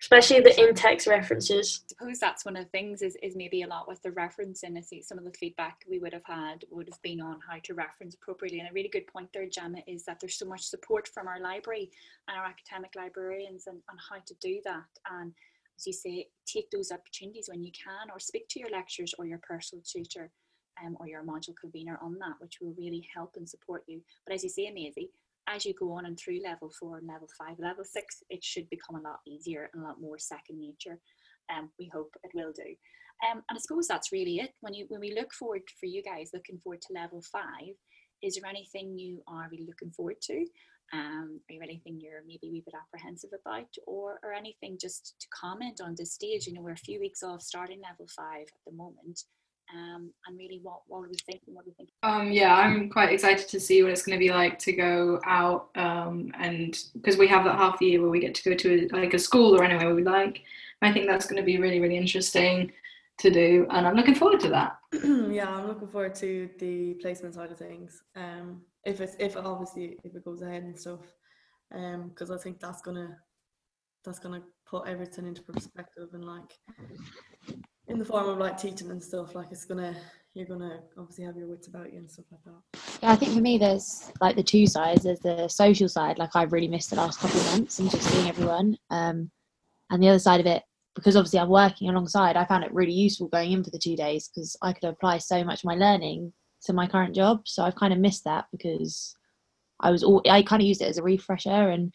especially 0.01 0.41
the 0.41 0.59
in-text 0.61 1.07
references. 1.07 1.85
I 1.85 1.87
suppose 1.87 2.19
that's 2.19 2.43
one 2.43 2.57
of 2.57 2.65
the 2.65 2.69
things 2.71 3.01
is, 3.01 3.15
is 3.23 3.37
maybe 3.37 3.61
a 3.61 3.67
lot 3.67 3.87
with 3.87 4.01
the 4.01 4.09
referencing. 4.09 4.77
I 4.77 4.81
see 4.81 5.01
some 5.01 5.17
of 5.17 5.23
the 5.23 5.31
feedback 5.31 5.85
we 5.89 5.99
would 5.99 6.11
have 6.11 6.25
had 6.25 6.65
would 6.69 6.89
have 6.89 7.01
been 7.01 7.21
on 7.21 7.39
how 7.47 7.59
to 7.63 7.73
reference 7.73 8.15
appropriately. 8.15 8.59
And 8.59 8.69
a 8.69 8.73
really 8.73 8.89
good 8.89 9.07
point 9.07 9.29
there, 9.33 9.47
Gemma, 9.47 9.77
is 9.87 10.03
that 10.03 10.19
there's 10.19 10.35
so 10.35 10.45
much 10.45 10.63
support 10.63 11.07
from 11.07 11.29
our 11.29 11.39
library 11.39 11.91
and 12.27 12.37
our 12.37 12.43
academic 12.43 12.91
librarians 12.97 13.67
and 13.67 13.77
on 13.89 13.95
how 14.09 14.17
to 14.25 14.33
do 14.41 14.59
that. 14.65 14.83
And 15.09 15.31
as 15.81 15.87
you 15.87 15.93
say, 15.93 16.27
take 16.45 16.69
those 16.69 16.91
opportunities 16.91 17.47
when 17.49 17.63
you 17.63 17.71
can, 17.71 18.11
or 18.13 18.19
speak 18.19 18.47
to 18.49 18.59
your 18.59 18.69
lecturers 18.69 19.13
or 19.17 19.25
your 19.25 19.39
personal 19.47 19.83
tutor 19.83 20.31
um, 20.83 20.95
or 20.99 21.07
your 21.07 21.23
module 21.23 21.55
convener 21.59 21.97
on 22.03 22.17
that, 22.19 22.35
which 22.39 22.57
will 22.61 22.75
really 22.77 23.07
help 23.13 23.31
and 23.35 23.49
support 23.49 23.83
you. 23.87 24.01
But 24.25 24.35
as 24.35 24.43
you 24.43 24.49
say, 24.49 24.71
Maisie, 24.71 25.09
as 25.47 25.65
you 25.65 25.73
go 25.73 25.91
on 25.93 26.05
and 26.05 26.17
through 26.17 26.43
level 26.43 26.71
four 26.79 26.99
and 26.99 27.07
level 27.07 27.27
five, 27.37 27.57
level 27.57 27.83
six, 27.83 28.23
it 28.29 28.43
should 28.43 28.69
become 28.69 28.95
a 28.95 29.01
lot 29.01 29.19
easier 29.27 29.69
and 29.73 29.83
a 29.83 29.87
lot 29.87 29.99
more 29.99 30.19
second 30.19 30.59
nature. 30.59 30.99
Um, 31.51 31.69
we 31.79 31.89
hope 31.91 32.13
it 32.23 32.31
will 32.35 32.53
do. 32.55 32.75
Um, 33.29 33.43
and 33.49 33.57
I 33.57 33.59
suppose 33.59 33.87
that's 33.87 34.11
really 34.11 34.37
it. 34.37 34.51
When 34.61 34.73
you 34.73 34.85
when 34.89 34.99
we 34.99 35.13
look 35.13 35.33
forward 35.33 35.61
for 35.79 35.85
you 35.87 36.01
guys, 36.03 36.31
looking 36.33 36.59
forward 36.63 36.81
to 36.81 36.93
level 36.93 37.21
five, 37.31 37.73
is 38.21 38.35
there 38.35 38.49
anything 38.49 38.97
you 38.97 39.21
are 39.27 39.47
really 39.51 39.65
looking 39.65 39.91
forward 39.91 40.17
to? 40.23 40.45
Um, 40.93 41.39
are 41.49 41.53
there 41.53 41.63
anything 41.63 41.99
you're 42.01 42.21
maybe 42.27 42.47
a 42.47 42.51
wee 42.51 42.63
bit 42.65 42.73
apprehensive 42.75 43.31
about, 43.39 43.67
or 43.87 44.19
or 44.23 44.33
anything 44.33 44.77
just 44.79 45.15
to 45.19 45.27
comment 45.29 45.81
on 45.81 45.95
this 45.97 46.13
stage? 46.13 46.47
You 46.47 46.53
know, 46.53 46.61
we're 46.61 46.71
a 46.71 46.77
few 46.77 46.99
weeks 46.99 47.23
off 47.23 47.41
starting 47.41 47.81
level 47.81 48.07
five 48.15 48.47
at 48.47 48.61
the 48.65 48.75
moment. 48.75 49.23
Um, 49.73 50.11
and 50.27 50.37
really 50.37 50.59
what, 50.61 50.81
what 50.87 50.99
are 50.99 51.09
we 51.09 51.15
thinking? 51.25 51.53
What 51.53 51.63
do 51.63 51.71
we 51.71 51.75
think? 51.75 51.89
Um, 52.03 52.31
yeah, 52.31 52.53
I'm 52.53 52.89
quite 52.89 53.11
excited 53.11 53.47
to 53.47 53.59
see 53.59 53.81
what 53.81 53.91
it's 53.91 54.03
going 54.03 54.19
to 54.19 54.23
be 54.23 54.29
like 54.29 54.59
to 54.59 54.73
go 54.73 55.21
out 55.25 55.69
um, 55.75 56.33
and 56.37 56.77
because 56.95 57.17
we 57.17 57.27
have 57.27 57.45
that 57.45 57.55
half 57.55 57.79
the 57.79 57.85
year 57.85 58.01
where 58.01 58.09
we 58.09 58.19
get 58.19 58.35
to 58.35 58.49
go 58.49 58.55
to 58.55 58.89
a, 58.91 58.95
like 58.95 59.13
a 59.13 59.19
school 59.19 59.55
or 59.55 59.63
anywhere 59.63 59.95
we 59.95 60.03
like. 60.03 60.43
I 60.81 60.91
think 60.91 61.07
that's 61.07 61.25
going 61.25 61.37
to 61.37 61.45
be 61.45 61.57
really, 61.57 61.79
really 61.79 61.95
interesting 61.95 62.71
to 63.19 63.29
do, 63.29 63.67
and 63.69 63.85
I'm 63.85 63.95
looking 63.95 64.15
forward 64.15 64.39
to 64.41 64.49
that. 64.49 64.77
yeah, 65.31 65.47
I'm 65.47 65.67
looking 65.67 65.87
forward 65.87 66.15
to 66.15 66.49
the 66.57 66.95
placement 66.95 67.35
side 67.35 67.51
of 67.51 67.57
things. 67.57 68.01
Um, 68.15 68.61
if 68.85 69.01
it's 69.01 69.15
if 69.19 69.37
obviously 69.37 69.97
if 70.03 70.15
it 70.15 70.25
goes 70.25 70.41
ahead 70.41 70.63
and 70.63 70.77
stuff, 70.77 71.01
um, 71.73 72.09
because 72.09 72.31
I 72.31 72.37
think 72.37 72.59
that's 72.59 72.81
gonna 72.81 73.17
that's 74.03 74.19
gonna 74.19 74.41
put 74.65 74.87
everything 74.87 75.27
into 75.27 75.41
perspective 75.43 76.09
and 76.13 76.25
like 76.25 76.57
in 77.87 77.99
the 77.99 78.05
form 78.05 78.29
of 78.29 78.37
like 78.37 78.57
teaching 78.57 78.89
and 78.89 79.03
stuff. 79.03 79.35
Like 79.35 79.47
it's 79.51 79.65
gonna 79.65 79.95
you're 80.33 80.47
gonna 80.47 80.79
obviously 80.97 81.25
have 81.25 81.35
your 81.35 81.47
wits 81.47 81.67
about 81.67 81.91
you 81.91 81.99
and 81.99 82.09
stuff 82.09 82.25
like 82.31 82.41
that. 82.45 82.79
Yeah, 83.03 83.11
I 83.11 83.15
think 83.15 83.33
for 83.33 83.41
me, 83.41 83.57
there's 83.57 84.11
like 84.21 84.35
the 84.35 84.43
two 84.43 84.65
sides. 84.65 85.03
There's 85.03 85.19
the 85.19 85.47
social 85.47 85.89
side, 85.89 86.17
like 86.17 86.35
I've 86.35 86.53
really 86.53 86.67
missed 86.67 86.89
the 86.89 86.95
last 86.95 87.19
couple 87.19 87.39
of 87.39 87.45
months 87.47 87.79
and 87.79 87.89
just 87.91 88.03
seeing 88.03 88.29
everyone. 88.29 88.77
Um, 88.89 89.29
and 89.89 90.01
the 90.01 90.09
other 90.09 90.19
side 90.19 90.39
of 90.39 90.45
it, 90.45 90.63
because 90.95 91.17
obviously 91.17 91.39
I'm 91.39 91.49
working 91.49 91.89
alongside, 91.89 92.37
I 92.37 92.45
found 92.45 92.63
it 92.63 92.73
really 92.73 92.93
useful 92.93 93.27
going 93.27 93.51
in 93.51 93.63
for 93.63 93.71
the 93.71 93.79
two 93.79 93.95
days 93.95 94.29
because 94.29 94.55
I 94.61 94.71
could 94.71 94.85
apply 94.85 95.17
so 95.17 95.43
much 95.43 95.59
of 95.59 95.65
my 95.65 95.75
learning 95.75 96.31
to 96.65 96.73
my 96.73 96.87
current 96.87 97.15
job. 97.15 97.41
So 97.45 97.63
I've 97.63 97.75
kind 97.75 97.93
of 97.93 97.99
missed 97.99 98.23
that 98.25 98.45
because 98.51 99.15
I 99.79 99.91
was 99.91 100.03
all 100.03 100.21
I 100.29 100.43
kind 100.43 100.61
of 100.61 100.67
used 100.67 100.81
it 100.81 100.89
as 100.89 100.97
a 100.97 101.03
refresher 101.03 101.69
and 101.69 101.93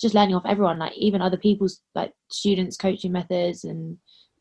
just 0.00 0.14
learning 0.14 0.34
off 0.34 0.46
everyone, 0.46 0.78
like 0.78 0.96
even 0.96 1.22
other 1.22 1.36
people's 1.36 1.80
like 1.94 2.12
students' 2.30 2.76
coaching 2.76 3.12
methods 3.12 3.64
and 3.64 3.96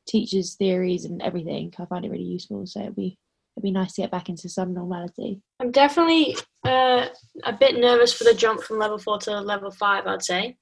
teachers' 0.08 0.56
theories 0.56 1.06
and 1.06 1.22
everything. 1.22 1.74
I 1.80 1.86
find 1.86 2.06
it 2.06 2.12
really 2.12 2.24
useful. 2.24 2.66
So 2.66 2.82
it'd 2.82 2.96
be 2.96 3.18
it'd 3.56 3.64
be 3.64 3.72
nice 3.72 3.94
to 3.94 4.02
get 4.02 4.12
back 4.12 4.30
into 4.30 4.50
some 4.50 4.74
normality. 4.74 5.42
I'm 5.60 5.72
definitely 5.72 6.38
uh, 6.66 7.08
a 7.44 7.54
bit 7.54 7.80
nervous 7.80 8.14
for 8.14 8.26
the 8.26 8.34
jump 8.34 8.62
from 8.64 8.80
level 8.80 8.98
four 8.98 9.18
to 9.20 9.40
level 9.40 9.72
five. 9.72 10.08
I'd 10.08 10.24
say, 10.24 10.58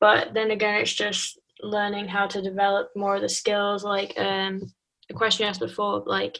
but 0.00 0.32
then 0.34 0.50
again, 0.50 0.76
it's 0.76 0.92
just 0.92 1.38
learning 1.62 2.08
how 2.08 2.26
to 2.26 2.40
develop 2.40 2.90
more 2.96 3.16
of 3.16 3.22
the 3.22 3.28
skills. 3.28 3.84
Like 3.84 4.18
um, 4.18 4.62
the 5.08 5.14
question 5.14 5.44
you 5.44 5.50
asked 5.50 5.60
before, 5.60 6.02
like 6.06 6.38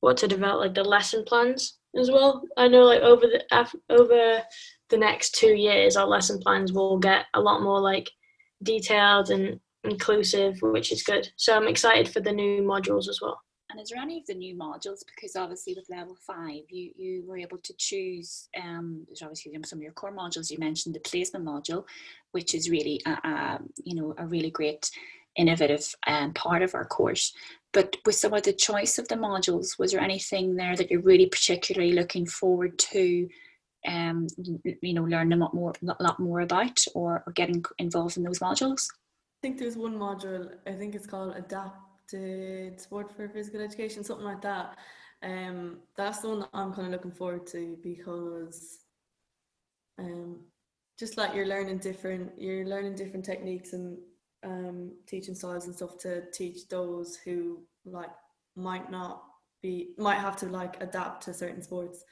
what 0.00 0.16
to 0.18 0.28
develop, 0.28 0.60
like 0.60 0.74
the 0.74 0.84
lesson 0.84 1.24
plans 1.24 1.78
as 1.98 2.10
well. 2.10 2.42
I 2.56 2.68
know, 2.68 2.84
like 2.84 3.02
over 3.02 3.26
the 3.26 3.42
over 3.90 4.42
the 4.90 4.96
next 4.96 5.34
two 5.34 5.54
years, 5.54 5.96
our 5.96 6.06
lesson 6.06 6.40
plans 6.40 6.72
will 6.72 6.98
get 6.98 7.26
a 7.34 7.40
lot 7.40 7.62
more 7.62 7.80
like 7.80 8.10
detailed 8.62 9.30
and 9.30 9.60
inclusive, 9.84 10.58
which 10.62 10.92
is 10.92 11.02
good. 11.02 11.30
So 11.36 11.56
I'm 11.56 11.68
excited 11.68 12.08
for 12.08 12.20
the 12.20 12.32
new 12.32 12.62
modules 12.62 13.08
as 13.08 13.20
well. 13.22 13.40
And 13.70 13.78
is 13.78 13.90
there 13.90 14.00
any 14.00 14.18
of 14.18 14.26
the 14.26 14.34
new 14.34 14.54
modules? 14.54 15.00
Because 15.06 15.36
obviously 15.36 15.74
with 15.74 15.90
level 15.90 16.16
five, 16.26 16.62
you 16.70 16.90
you 16.96 17.22
were 17.26 17.36
able 17.36 17.58
to 17.58 17.74
choose. 17.76 18.48
Um, 18.60 19.04
there's 19.06 19.22
obviously 19.22 19.52
some 19.64 19.78
of 19.78 19.82
your 19.82 19.92
core 19.92 20.12
modules. 20.12 20.50
You 20.50 20.58
mentioned 20.58 20.94
the 20.94 21.00
placement 21.00 21.44
module, 21.44 21.84
which 22.32 22.54
is 22.54 22.70
really 22.70 23.02
a, 23.04 23.10
a 23.10 23.58
you 23.84 23.94
know 23.94 24.14
a 24.16 24.26
really 24.26 24.50
great 24.50 24.90
innovative 25.36 25.94
um, 26.06 26.32
part 26.32 26.62
of 26.62 26.74
our 26.74 26.86
course. 26.86 27.34
But 27.72 27.96
with 28.06 28.14
some 28.14 28.32
of 28.32 28.42
the 28.44 28.52
choice 28.52 28.98
of 28.98 29.08
the 29.08 29.14
modules, 29.14 29.78
was 29.78 29.92
there 29.92 30.00
anything 30.00 30.56
there 30.56 30.74
that 30.74 30.90
you're 30.90 31.02
really 31.02 31.26
particularly 31.26 31.92
looking 31.92 32.26
forward 32.26 32.78
to? 32.78 33.28
Um, 33.86 34.26
you 34.82 34.94
know, 34.94 35.04
learn 35.04 35.32
a 35.32 35.36
lot 35.36 35.54
more, 35.54 35.72
a 35.82 36.02
lot 36.02 36.18
more 36.18 36.40
about, 36.40 36.84
or, 36.94 37.22
or 37.26 37.32
getting 37.32 37.64
involved 37.78 38.16
in 38.16 38.24
those 38.24 38.40
modules. 38.40 38.88
I 39.38 39.40
think 39.42 39.58
there's 39.58 39.76
one 39.76 39.96
module. 39.96 40.50
I 40.66 40.72
think 40.72 40.94
it's 40.94 41.06
called 41.06 41.36
adapted 41.36 42.80
sport 42.80 43.14
for 43.14 43.28
physical 43.28 43.60
education, 43.60 44.02
something 44.02 44.26
like 44.26 44.42
that. 44.42 44.76
Um, 45.22 45.78
that's 45.96 46.20
the 46.20 46.28
one 46.28 46.40
that 46.40 46.48
I'm 46.54 46.72
kind 46.72 46.86
of 46.86 46.92
looking 46.92 47.12
forward 47.12 47.46
to 47.48 47.76
because 47.82 48.78
um, 49.98 50.40
just 50.98 51.16
like 51.16 51.34
you're 51.34 51.46
learning 51.46 51.78
different, 51.78 52.32
you're 52.36 52.66
learning 52.66 52.96
different 52.96 53.24
techniques 53.24 53.72
and 53.72 53.98
um, 54.44 54.92
teaching 55.06 55.34
styles 55.34 55.66
and 55.66 55.74
stuff 55.74 55.98
to 55.98 56.30
teach 56.32 56.68
those 56.68 57.16
who 57.16 57.62
like 57.84 58.10
might 58.56 58.90
not 58.90 59.22
be, 59.62 59.94
might 59.98 60.18
have 60.18 60.36
to 60.36 60.46
like 60.46 60.82
adapt 60.82 61.24
to 61.24 61.34
certain 61.34 61.62
sports. 61.62 62.04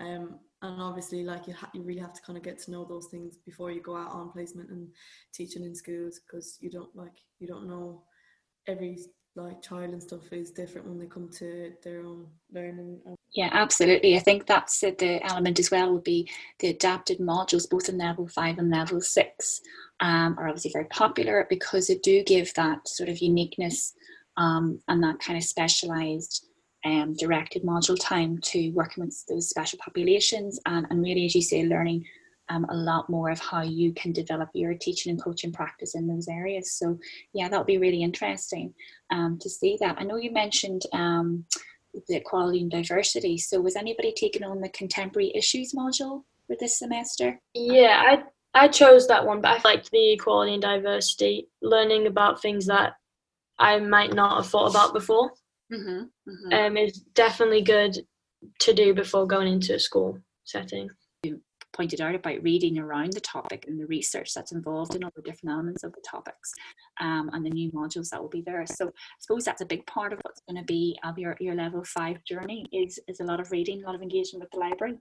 Um, 0.00 0.38
and 0.62 0.80
obviously 0.80 1.24
like 1.24 1.46
you, 1.46 1.54
ha- 1.54 1.70
you 1.74 1.82
really 1.82 2.00
have 2.00 2.14
to 2.14 2.22
kind 2.22 2.36
of 2.36 2.42
get 2.42 2.58
to 2.62 2.70
know 2.70 2.84
those 2.84 3.08
things 3.10 3.36
before 3.44 3.70
you 3.70 3.82
go 3.82 3.96
out 3.96 4.12
on 4.12 4.32
placement 4.32 4.70
and 4.70 4.88
teaching 5.32 5.62
in 5.62 5.74
schools 5.74 6.20
because 6.20 6.56
you 6.60 6.70
don't 6.70 6.94
like 6.96 7.12
you 7.38 7.46
don't 7.46 7.68
know 7.68 8.02
every 8.66 8.98
like 9.36 9.62
child 9.62 9.90
and 9.90 10.02
stuff 10.02 10.32
is 10.32 10.50
different 10.50 10.86
when 10.86 10.98
they 10.98 11.06
come 11.06 11.28
to 11.28 11.72
their 11.82 12.04
own 12.06 12.26
learning. 12.52 13.00
Yeah, 13.32 13.50
absolutely. 13.52 14.16
I 14.16 14.20
think 14.20 14.46
that's 14.46 14.80
the 14.80 15.20
element 15.24 15.58
as 15.58 15.70
well 15.70 15.92
would 15.92 16.04
be 16.04 16.30
the 16.60 16.68
adapted 16.68 17.18
modules, 17.18 17.68
both 17.68 17.88
in 17.88 17.98
level 17.98 18.28
five 18.28 18.58
and 18.58 18.70
level 18.70 19.00
six, 19.00 19.60
um, 20.00 20.36
are 20.38 20.48
obviously 20.48 20.70
very 20.72 20.86
popular 20.86 21.46
because 21.50 21.88
they 21.88 21.98
do 21.98 22.22
give 22.22 22.54
that 22.54 22.86
sort 22.86 23.08
of 23.08 23.18
uniqueness 23.18 23.94
um, 24.36 24.80
and 24.88 25.02
that 25.02 25.18
kind 25.18 25.36
of 25.36 25.44
specialized 25.44 26.46
um, 26.84 27.14
directed 27.14 27.64
module 27.64 27.98
time 27.98 28.38
to 28.38 28.70
working 28.70 29.04
with 29.04 29.24
those 29.28 29.48
special 29.48 29.78
populations 29.82 30.60
and, 30.66 30.86
and 30.90 31.02
really, 31.02 31.24
as 31.24 31.34
you 31.34 31.42
say, 31.42 31.64
learning 31.64 32.04
um, 32.48 32.66
a 32.68 32.74
lot 32.74 33.08
more 33.08 33.30
of 33.30 33.40
how 33.40 33.62
you 33.62 33.92
can 33.92 34.12
develop 34.12 34.50
your 34.54 34.74
teaching 34.74 35.10
and 35.10 35.22
coaching 35.22 35.52
practice 35.52 35.94
in 35.94 36.06
those 36.06 36.28
areas. 36.28 36.72
So, 36.72 36.98
yeah, 37.32 37.48
that'll 37.48 37.64
be 37.64 37.78
really 37.78 38.02
interesting 38.02 38.74
um, 39.10 39.38
to 39.40 39.48
see 39.48 39.76
that. 39.80 39.96
I 39.98 40.04
know 40.04 40.16
you 40.16 40.30
mentioned 40.30 40.82
um, 40.92 41.44
the 42.08 42.16
equality 42.16 42.60
and 42.60 42.70
diversity. 42.70 43.38
So, 43.38 43.60
was 43.60 43.76
anybody 43.76 44.12
taking 44.16 44.44
on 44.44 44.60
the 44.60 44.68
contemporary 44.70 45.32
issues 45.34 45.72
module 45.72 46.24
for 46.46 46.56
this 46.58 46.78
semester? 46.78 47.40
Yeah, 47.54 48.02
I 48.04 48.22
I 48.54 48.68
chose 48.68 49.08
that 49.08 49.26
one, 49.26 49.40
but 49.40 49.58
I 49.58 49.68
liked 49.68 49.90
the 49.90 50.12
equality 50.12 50.52
and 50.54 50.62
diversity, 50.62 51.48
learning 51.62 52.06
about 52.06 52.40
things 52.40 52.66
that 52.66 52.94
I 53.58 53.78
might 53.78 54.12
not 54.12 54.36
have 54.36 54.46
thought 54.48 54.70
about 54.70 54.92
before. 54.92 55.32
Mm-hmm, 55.72 56.30
mm-hmm. 56.30 56.52
Um, 56.52 56.76
is 56.76 56.98
definitely 57.14 57.62
good 57.62 58.06
to 58.60 58.74
do 58.74 58.92
before 58.92 59.26
going 59.26 59.50
into 59.50 59.74
a 59.74 59.78
school 59.78 60.18
setting 60.44 60.90
pointed 61.74 62.00
out 62.00 62.14
about 62.14 62.42
reading 62.42 62.78
around 62.78 63.12
the 63.12 63.20
topic 63.20 63.64
and 63.66 63.78
the 63.78 63.86
research 63.86 64.32
that's 64.32 64.52
involved 64.52 64.94
in 64.94 65.04
all 65.04 65.12
the 65.16 65.22
different 65.22 65.52
elements 65.52 65.84
of 65.84 65.92
the 65.92 66.02
topics 66.08 66.52
um, 67.00 67.30
and 67.32 67.44
the 67.44 67.50
new 67.50 67.70
modules 67.72 68.08
that 68.08 68.20
will 68.20 68.28
be 68.28 68.42
there. 68.42 68.64
So 68.66 68.88
I 68.88 68.90
suppose 69.18 69.44
that's 69.44 69.60
a 69.60 69.66
big 69.66 69.86
part 69.86 70.12
of 70.12 70.20
what's 70.22 70.40
going 70.48 70.60
to 70.60 70.64
be 70.64 70.98
of 71.04 71.18
your, 71.18 71.36
your 71.40 71.54
level 71.54 71.84
five 71.84 72.24
journey 72.24 72.64
is, 72.72 72.98
is 73.08 73.20
a 73.20 73.24
lot 73.24 73.40
of 73.40 73.50
reading, 73.50 73.82
a 73.82 73.86
lot 73.86 73.94
of 73.94 74.02
engagement 74.02 74.42
with 74.42 74.50
the 74.52 74.60
library. 74.60 74.94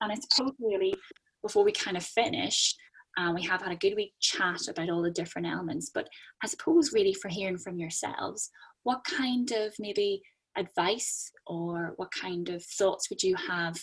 And 0.00 0.12
I 0.12 0.16
suppose 0.16 0.52
really 0.60 0.94
before 1.42 1.64
we 1.64 1.72
kind 1.72 1.96
of 1.96 2.04
finish, 2.04 2.74
um, 3.18 3.34
we 3.34 3.42
have 3.42 3.62
had 3.62 3.72
a 3.72 3.76
good 3.76 3.94
week 3.96 4.12
chat 4.20 4.68
about 4.68 4.88
all 4.88 5.02
the 5.02 5.10
different 5.10 5.46
elements, 5.46 5.90
but 5.92 6.08
I 6.42 6.46
suppose 6.46 6.92
really 6.92 7.14
for 7.14 7.28
hearing 7.28 7.58
from 7.58 7.78
yourselves, 7.78 8.50
what 8.84 9.04
kind 9.04 9.50
of 9.52 9.74
maybe 9.78 10.22
advice 10.56 11.30
or 11.46 11.94
what 11.96 12.10
kind 12.12 12.48
of 12.48 12.64
thoughts 12.64 13.10
would 13.10 13.22
you 13.22 13.36
have 13.36 13.76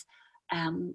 um, 0.52 0.94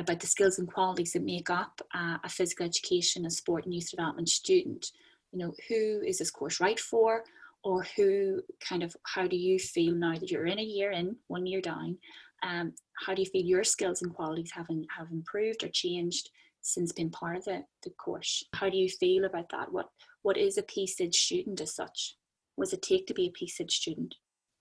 about 0.00 0.20
the 0.20 0.26
skills 0.26 0.58
and 0.58 0.72
qualities 0.72 1.12
that 1.12 1.22
make 1.22 1.50
up 1.50 1.80
uh, 1.94 2.18
a 2.24 2.28
physical 2.28 2.66
education 2.66 3.24
and 3.24 3.32
sport 3.32 3.64
and 3.64 3.74
youth 3.74 3.90
development 3.90 4.28
student. 4.28 4.90
You 5.32 5.38
know, 5.38 5.54
who 5.68 6.02
is 6.06 6.18
this 6.18 6.30
course 6.30 6.60
right 6.60 6.80
for? 6.80 7.24
Or 7.62 7.84
who 7.94 8.40
kind 8.66 8.82
of, 8.82 8.96
how 9.04 9.26
do 9.26 9.36
you 9.36 9.58
feel 9.58 9.94
now 9.94 10.14
that 10.18 10.30
you're 10.30 10.46
in 10.46 10.58
a 10.58 10.62
year 10.62 10.92
in, 10.92 11.16
one 11.26 11.44
year 11.44 11.60
down? 11.60 11.98
Um, 12.42 12.72
how 13.04 13.12
do 13.14 13.20
you 13.20 13.28
feel 13.30 13.44
your 13.44 13.64
skills 13.64 14.00
and 14.00 14.14
qualities 14.14 14.50
have, 14.52 14.66
in, 14.70 14.86
have 14.96 15.08
improved 15.12 15.62
or 15.62 15.68
changed 15.68 16.30
since 16.62 16.92
being 16.92 17.10
part 17.10 17.36
of 17.36 17.44
the, 17.44 17.62
the 17.82 17.90
course? 17.90 18.42
How 18.54 18.70
do 18.70 18.78
you 18.78 18.88
feel 18.88 19.26
about 19.26 19.50
that? 19.50 19.70
What 19.70 19.90
What 20.22 20.38
is 20.38 20.56
a 20.56 20.62
PESYD 20.62 21.14
student 21.14 21.60
as 21.60 21.74
such? 21.74 22.16
What 22.56 22.64
does 22.66 22.72
it 22.72 22.82
take 22.82 23.06
to 23.08 23.14
be 23.14 23.26
a 23.26 23.44
PESYD 23.44 23.70
student? 23.70 24.14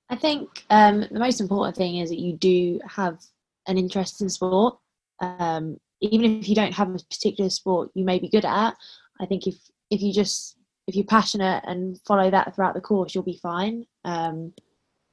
I 0.10 0.18
think 0.18 0.66
um, 0.70 1.06
the 1.10 1.20
most 1.20 1.40
important 1.40 1.78
thing 1.78 1.98
is 1.98 2.10
that 2.10 2.20
you 2.20 2.34
do 2.34 2.82
have 2.86 3.20
an 3.68 3.78
interest 3.78 4.22
in 4.22 4.30
sport 4.30 4.78
um, 5.22 5.78
even 6.02 6.40
if 6.40 6.48
you 6.48 6.56
don't 6.56 6.74
have 6.74 6.90
a 6.90 7.00
particular 7.10 7.50
sport 7.50 7.90
you 7.94 8.06
may 8.06 8.20
be 8.20 8.30
good 8.30 8.46
at 8.46 8.74
i 9.20 9.26
think 9.26 9.48
if 9.48 9.56
if 9.90 10.02
you 10.02 10.14
just 10.14 10.58
if 10.88 10.96
you're 10.96 11.06
passionate 11.06 11.64
and 11.68 12.00
follow 12.08 12.32
that 12.32 12.56
throughout 12.56 12.74
the 12.74 12.82
course 12.82 13.14
you'll 13.14 13.24
be 13.24 13.40
fine. 13.44 13.86
Um, 14.06 14.54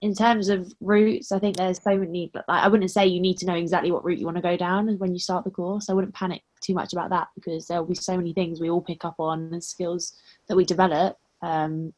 in 0.03 0.15
terms 0.15 0.51
of 0.51 0.71
routes 0.81 1.33
i 1.33 1.39
think 1.39 1.57
there's 1.57 1.83
so 1.83 1.97
many 1.97 2.31
like, 2.35 2.45
i 2.49 2.69
wouldn't 2.69 2.91
say 2.91 3.07
you 3.07 3.19
need 3.19 3.39
to 3.39 3.47
know 3.47 3.55
exactly 3.55 3.91
what 3.91 4.05
route 4.05 4.19
you 4.19 4.27
want 4.27 4.37
to 4.37 4.43
go 4.43 4.57
down 4.57 4.89
when 4.99 5.13
you 5.13 5.19
start 5.19 5.45
the 5.45 5.51
course. 5.51 5.89
I 5.89 5.95
wouldn't 5.95 6.15
panic 6.15 6.43
too 6.63 6.75
much 6.75 6.93
about 6.93 7.11
that 7.11 7.29
because 7.35 7.67
there'll 7.67 7.87
be 7.87 7.95
so 7.95 8.17
many 8.17 8.33
things 8.33 8.61
we 8.61 8.71
all 8.71 8.83
pick 8.83 9.05
up 9.05 9.17
on 9.19 9.53
and 9.53 9.65
skills 9.65 10.13
that 10.49 10.57
we 10.57 10.65
develop. 10.65 11.17
Because 11.41 11.65
um, 11.67 11.93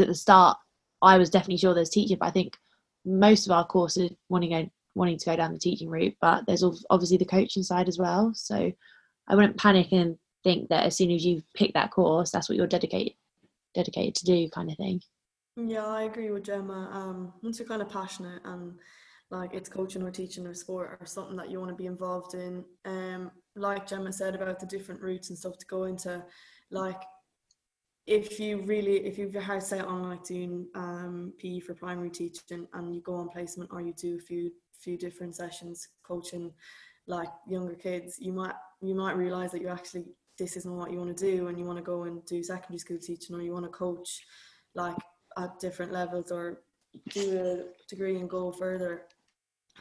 at 0.00 0.06
the 0.06 0.14
start 0.14 0.58
i 1.02 1.16
was 1.16 1.30
definitely 1.30 1.56
sure 1.56 1.74
there's 1.74 1.90
teaching 1.90 2.18
but 2.18 2.26
i 2.26 2.30
think 2.30 2.56
most 3.04 3.46
of 3.46 3.52
our 3.52 3.66
courses 3.66 4.10
want 4.28 4.42
to 4.44 4.50
go 4.50 4.70
wanting 4.94 5.18
to 5.18 5.26
go 5.26 5.36
down 5.36 5.52
the 5.52 5.58
teaching 5.58 5.88
route, 5.88 6.16
but 6.20 6.46
there's 6.46 6.64
obviously 6.90 7.16
the 7.16 7.24
coaching 7.24 7.62
side 7.62 7.88
as 7.88 7.98
well. 7.98 8.32
So 8.34 8.72
I 9.28 9.34
wouldn't 9.34 9.58
panic 9.58 9.92
and 9.92 10.16
think 10.44 10.68
that 10.68 10.84
as 10.84 10.96
soon 10.96 11.10
as 11.10 11.24
you 11.24 11.42
pick 11.54 11.74
that 11.74 11.90
course, 11.90 12.30
that's 12.30 12.48
what 12.48 12.56
you're 12.56 12.66
dedicated 12.66 13.14
dedicated 13.74 14.14
to 14.14 14.24
do, 14.24 14.48
kind 14.50 14.70
of 14.70 14.76
thing. 14.76 15.00
Yeah, 15.56 15.86
I 15.86 16.02
agree 16.04 16.30
with 16.30 16.44
Gemma. 16.44 16.90
Um, 16.92 17.32
once 17.42 17.58
you're 17.58 17.68
kind 17.68 17.82
of 17.82 17.88
passionate 17.88 18.40
and 18.44 18.74
like 19.30 19.52
it's 19.52 19.68
coaching 19.68 20.02
or 20.02 20.10
teaching 20.10 20.46
or 20.46 20.54
sport 20.54 20.96
or 21.00 21.06
something 21.06 21.36
that 21.36 21.50
you 21.50 21.58
want 21.58 21.70
to 21.70 21.76
be 21.76 21.86
involved 21.86 22.34
in, 22.34 22.64
um, 22.86 23.30
like 23.56 23.86
Gemma 23.86 24.12
said 24.12 24.34
about 24.34 24.58
the 24.58 24.66
different 24.66 25.02
routes 25.02 25.28
and 25.28 25.38
stuff 25.38 25.58
to 25.58 25.66
go 25.66 25.84
into, 25.84 26.24
like 26.70 27.02
if 28.06 28.40
you 28.40 28.62
really 28.62 29.04
if 29.04 29.18
you've 29.18 29.34
your 29.34 29.42
heart 29.42 29.62
set 29.62 29.84
on 29.84 30.08
like 30.08 30.24
doing 30.24 30.66
um, 30.74 31.32
PE 31.38 31.60
for 31.60 31.74
primary 31.74 32.08
teaching 32.08 32.66
and 32.72 32.94
you 32.94 33.02
go 33.02 33.14
on 33.14 33.28
placement 33.28 33.68
or 33.70 33.82
you 33.82 33.92
do 33.92 34.16
a 34.16 34.20
few 34.20 34.50
few 34.78 34.96
different 34.96 35.36
sessions 35.36 35.88
coaching 36.02 36.52
like 37.06 37.28
younger 37.48 37.74
kids, 37.74 38.18
you 38.20 38.32
might 38.32 38.54
you 38.80 38.94
might 38.94 39.16
realize 39.16 39.50
that 39.52 39.62
you 39.62 39.68
actually 39.68 40.04
this 40.38 40.56
isn't 40.56 40.76
what 40.76 40.92
you 40.92 40.98
want 40.98 41.16
to 41.16 41.24
do 41.32 41.48
and 41.48 41.58
you 41.58 41.64
want 41.64 41.78
to 41.78 41.82
go 41.82 42.04
and 42.04 42.24
do 42.24 42.42
secondary 42.42 42.78
school 42.78 42.98
teaching 42.98 43.34
or 43.34 43.42
you 43.42 43.52
want 43.52 43.64
to 43.64 43.70
coach 43.70 44.24
like 44.74 44.96
at 45.36 45.58
different 45.58 45.92
levels 45.92 46.30
or 46.30 46.60
do 47.10 47.38
a 47.38 47.88
degree 47.88 48.16
and 48.16 48.30
go 48.30 48.52
further. 48.52 49.02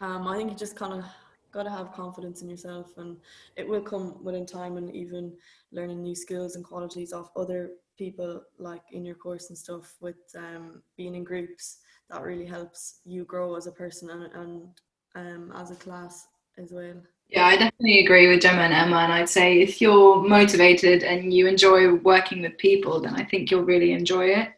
Um, 0.02 0.28
I 0.28 0.36
think 0.36 0.52
you 0.52 0.58
just 0.58 0.76
kind 0.76 0.94
of 0.94 1.06
got 1.52 1.64
to 1.64 1.70
have 1.70 1.94
confidence 1.94 2.42
in 2.42 2.50
yourself 2.50 2.98
and 2.98 3.18
it 3.56 3.68
will 3.68 3.82
come 3.82 4.24
within 4.24 4.46
time 4.46 4.78
and 4.78 4.94
even 4.96 5.34
learning 5.72 6.02
new 6.02 6.16
skills 6.16 6.56
and 6.56 6.66
qualities 6.66 7.14
of 7.14 7.30
other 7.36 7.72
people 7.98 8.44
like 8.60 8.84
in 8.92 9.06
your 9.06 9.16
course 9.16 9.50
and 9.50 9.58
stuff 9.58 9.96
with 10.02 10.18
um, 10.38 10.82
being 10.98 11.16
in 11.16 11.24
groups 11.24 11.80
that 12.10 12.22
really 12.22 12.46
helps 12.46 13.00
you 13.06 13.26
grow 13.26 13.56
as 13.56 13.68
a 13.68 13.72
person 13.72 14.10
and, 14.10 14.34
and 14.34 14.68
um, 15.15 15.52
as 15.56 15.72
a 15.72 15.76
class 15.76 16.28
as 16.58 16.72
well. 16.72 16.96
Yeah, 17.30 17.46
I 17.46 17.58
definitely 17.58 18.00
agree 18.06 18.28
with 18.28 18.41
Gemma 18.41 18.62
and 18.62 18.74
Emma. 18.74 18.98
And 18.98 19.12
I'd 19.12 19.30
say 19.30 19.60
if 19.60 19.82
you're 19.82 20.24
motivated 20.24 21.04
and 21.04 21.34
you 21.34 21.48
enjoy 21.48 21.96
working 21.96 22.41
with 22.41 22.58
people, 22.58 23.02
then 23.02 23.15
I 23.15 23.26
think 23.26 23.52
you'll 23.52 23.65
really 23.65 23.91
enjoy 23.91 24.28
it. 24.28 24.50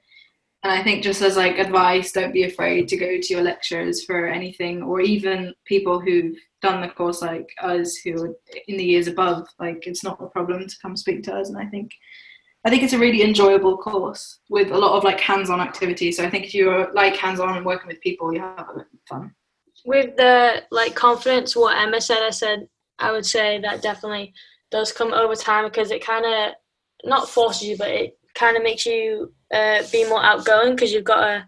And 0.61 0.73
I 0.73 0.83
think 0.83 1.03
just 1.03 1.21
as 1.21 1.37
like 1.37 1.57
advice, 1.57 2.11
don't 2.11 2.33
be 2.33 2.43
afraid 2.43 2.87
to 2.89 2.97
go 2.97 3.19
to 3.19 3.33
your 3.33 3.41
lecturers 3.41 4.03
for 4.03 4.27
anything, 4.27 4.83
or 4.83 4.99
even 4.99 5.53
people 5.65 5.99
who've 5.99 6.35
done 6.61 6.81
the 6.81 6.89
course 6.89 7.21
like 7.21 7.49
us 7.61 7.95
who 7.95 8.21
are 8.21 8.35
in 8.67 8.77
the 8.77 8.83
years 8.83 9.07
above. 9.07 9.47
Like 9.57 9.87
it's 9.87 10.03
not 10.03 10.21
a 10.21 10.27
problem 10.27 10.67
to 10.67 10.79
come 10.81 10.97
speak 10.97 11.23
to 11.23 11.33
us. 11.33 11.49
And 11.49 11.57
I 11.57 11.65
think 11.65 11.91
I 12.65 12.69
think 12.69 12.83
it's 12.83 12.93
a 12.93 12.99
really 12.99 13.23
enjoyable 13.23 13.77
course 13.77 14.39
with 14.49 14.71
a 14.71 14.77
lot 14.77 14.97
of 14.97 15.05
like 15.05 15.21
hands-on 15.21 15.61
activities. 15.61 16.17
So 16.17 16.25
I 16.25 16.29
think 16.29 16.45
if 16.45 16.53
you're 16.53 16.93
like 16.93 17.15
hands-on 17.15 17.55
and 17.55 17.65
working 17.65 17.87
with 17.87 18.01
people, 18.01 18.33
you 18.33 18.41
have 18.41 18.67
a 18.69 18.73
bit 18.79 18.87
of 18.93 18.99
fun 19.07 19.33
with 19.85 20.15
the 20.17 20.63
like 20.71 20.95
confidence 20.95 21.55
what 21.55 21.77
emma 21.77 21.99
said 21.99 22.23
i 22.23 22.29
said 22.29 22.67
i 22.99 23.11
would 23.11 23.25
say 23.25 23.59
that 23.59 23.81
definitely 23.81 24.33
does 24.71 24.91
come 24.91 25.13
over 25.13 25.35
time 25.35 25.65
because 25.65 25.91
it 25.91 26.05
kind 26.05 26.25
of 26.25 26.53
not 27.03 27.29
forces 27.29 27.67
you 27.67 27.77
but 27.77 27.89
it 27.89 28.17
kind 28.35 28.55
of 28.55 28.63
makes 28.63 28.85
you 28.85 29.33
uh, 29.53 29.81
be 29.91 30.07
more 30.07 30.23
outgoing 30.23 30.75
because 30.75 30.91
you've 30.91 31.03
got 31.03 31.25
to 31.25 31.47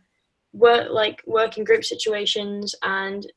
work 0.54 0.88
like 0.92 1.22
work 1.28 1.58
in 1.58 1.64
group 1.64 1.84
situations 1.84 2.74
and 2.84 3.32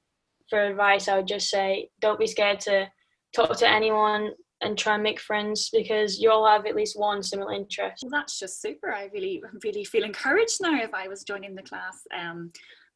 for 0.49 0.65
advice 0.65 1.09
i 1.09 1.17
would 1.17 1.29
just 1.29 1.51
say 1.51 1.89
don't 2.01 2.19
be 2.19 2.27
scared 2.27 2.59
to 2.59 2.89
talk 3.35 3.57
to 3.57 3.69
anyone 3.69 4.31
and 4.65 4.79
try 4.79 4.95
and 4.95 5.03
make 5.03 5.21
friends 5.21 5.69
because 5.71 6.19
you 6.19 6.31
all 6.31 6.47
have 6.47 6.67
at 6.67 6.75
least 6.75 6.99
one 6.99 7.23
similar 7.23 7.53
interest. 7.53 8.03
Well, 8.03 8.11
that's 8.11 8.39
just 8.39 8.61
super. 8.61 8.93
I 8.93 9.11
really, 9.13 9.43
really 9.63 9.85
feel 9.85 10.05
encouraged 10.05 10.59
now 10.61 10.83
if 10.83 10.95
I 10.95 11.09
was 11.09 11.23
joining 11.23 11.55
the 11.55 11.63
class. 11.63 12.01
Um, 12.19 12.51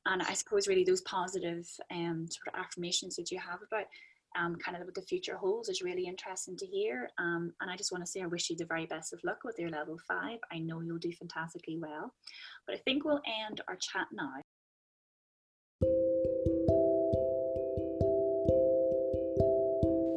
and 0.08 0.22
I 0.22 0.34
suppose 0.34 0.66
really 0.66 0.84
those 0.84 1.02
positive 1.02 1.68
um, 1.90 2.26
sort 2.30 2.48
of 2.48 2.60
affirmations 2.60 3.16
that 3.16 3.30
you 3.30 3.38
have 3.38 3.60
about 3.66 3.86
um, 4.38 4.56
kind 4.56 4.76
of 4.76 4.84
what 4.84 4.94
the 4.94 5.02
future 5.02 5.36
holds 5.36 5.68
is 5.68 5.82
really 5.82 6.06
interesting 6.06 6.56
to 6.56 6.66
hear. 6.66 7.10
Um, 7.18 7.52
and 7.60 7.70
I 7.70 7.76
just 7.76 7.92
want 7.92 8.04
to 8.04 8.10
say 8.10 8.22
I 8.22 8.26
wish 8.26 8.50
you 8.50 8.56
the 8.56 8.64
very 8.64 8.86
best 8.86 9.12
of 9.12 9.20
luck 9.24 9.40
with 9.44 9.58
your 9.58 9.70
level 9.70 9.98
five. 10.06 10.38
I 10.52 10.58
know 10.58 10.80
you'll 10.80 10.98
do 10.98 11.12
fantastically 11.12 11.78
well. 11.78 12.12
But 12.66 12.76
I 12.76 12.78
think 12.78 13.04
we'll 13.04 13.22
end 13.46 13.60
our 13.68 13.76
chat 13.76 14.06
now. 14.12 14.34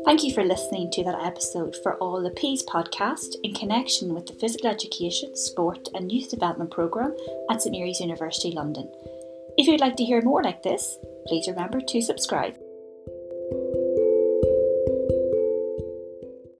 Thank 0.05 0.23
you 0.23 0.33
for 0.33 0.43
listening 0.43 0.91
to 0.91 1.03
that 1.05 1.23
episode 1.23 1.75
for 1.83 1.95
All 1.95 2.21
the 2.21 2.31
Peas 2.31 2.63
podcast 2.63 3.35
in 3.43 3.53
connection 3.53 4.13
with 4.13 4.25
the 4.25 4.33
Physical 4.33 4.69
Education, 4.69 5.35
Sport 5.37 5.87
and 5.93 6.11
Youth 6.11 6.29
Development 6.29 6.69
Programme 6.69 7.15
at 7.49 7.61
St 7.61 7.71
Mary's 7.73 8.01
University 8.01 8.51
London. 8.51 8.91
If 9.61 9.67
you'd 9.67 9.79
like 9.79 9.95
to 9.97 10.03
hear 10.03 10.23
more 10.23 10.41
like 10.41 10.63
this, 10.63 10.97
please 11.27 11.47
remember 11.47 11.79
to 11.81 12.01
subscribe. 12.01 12.55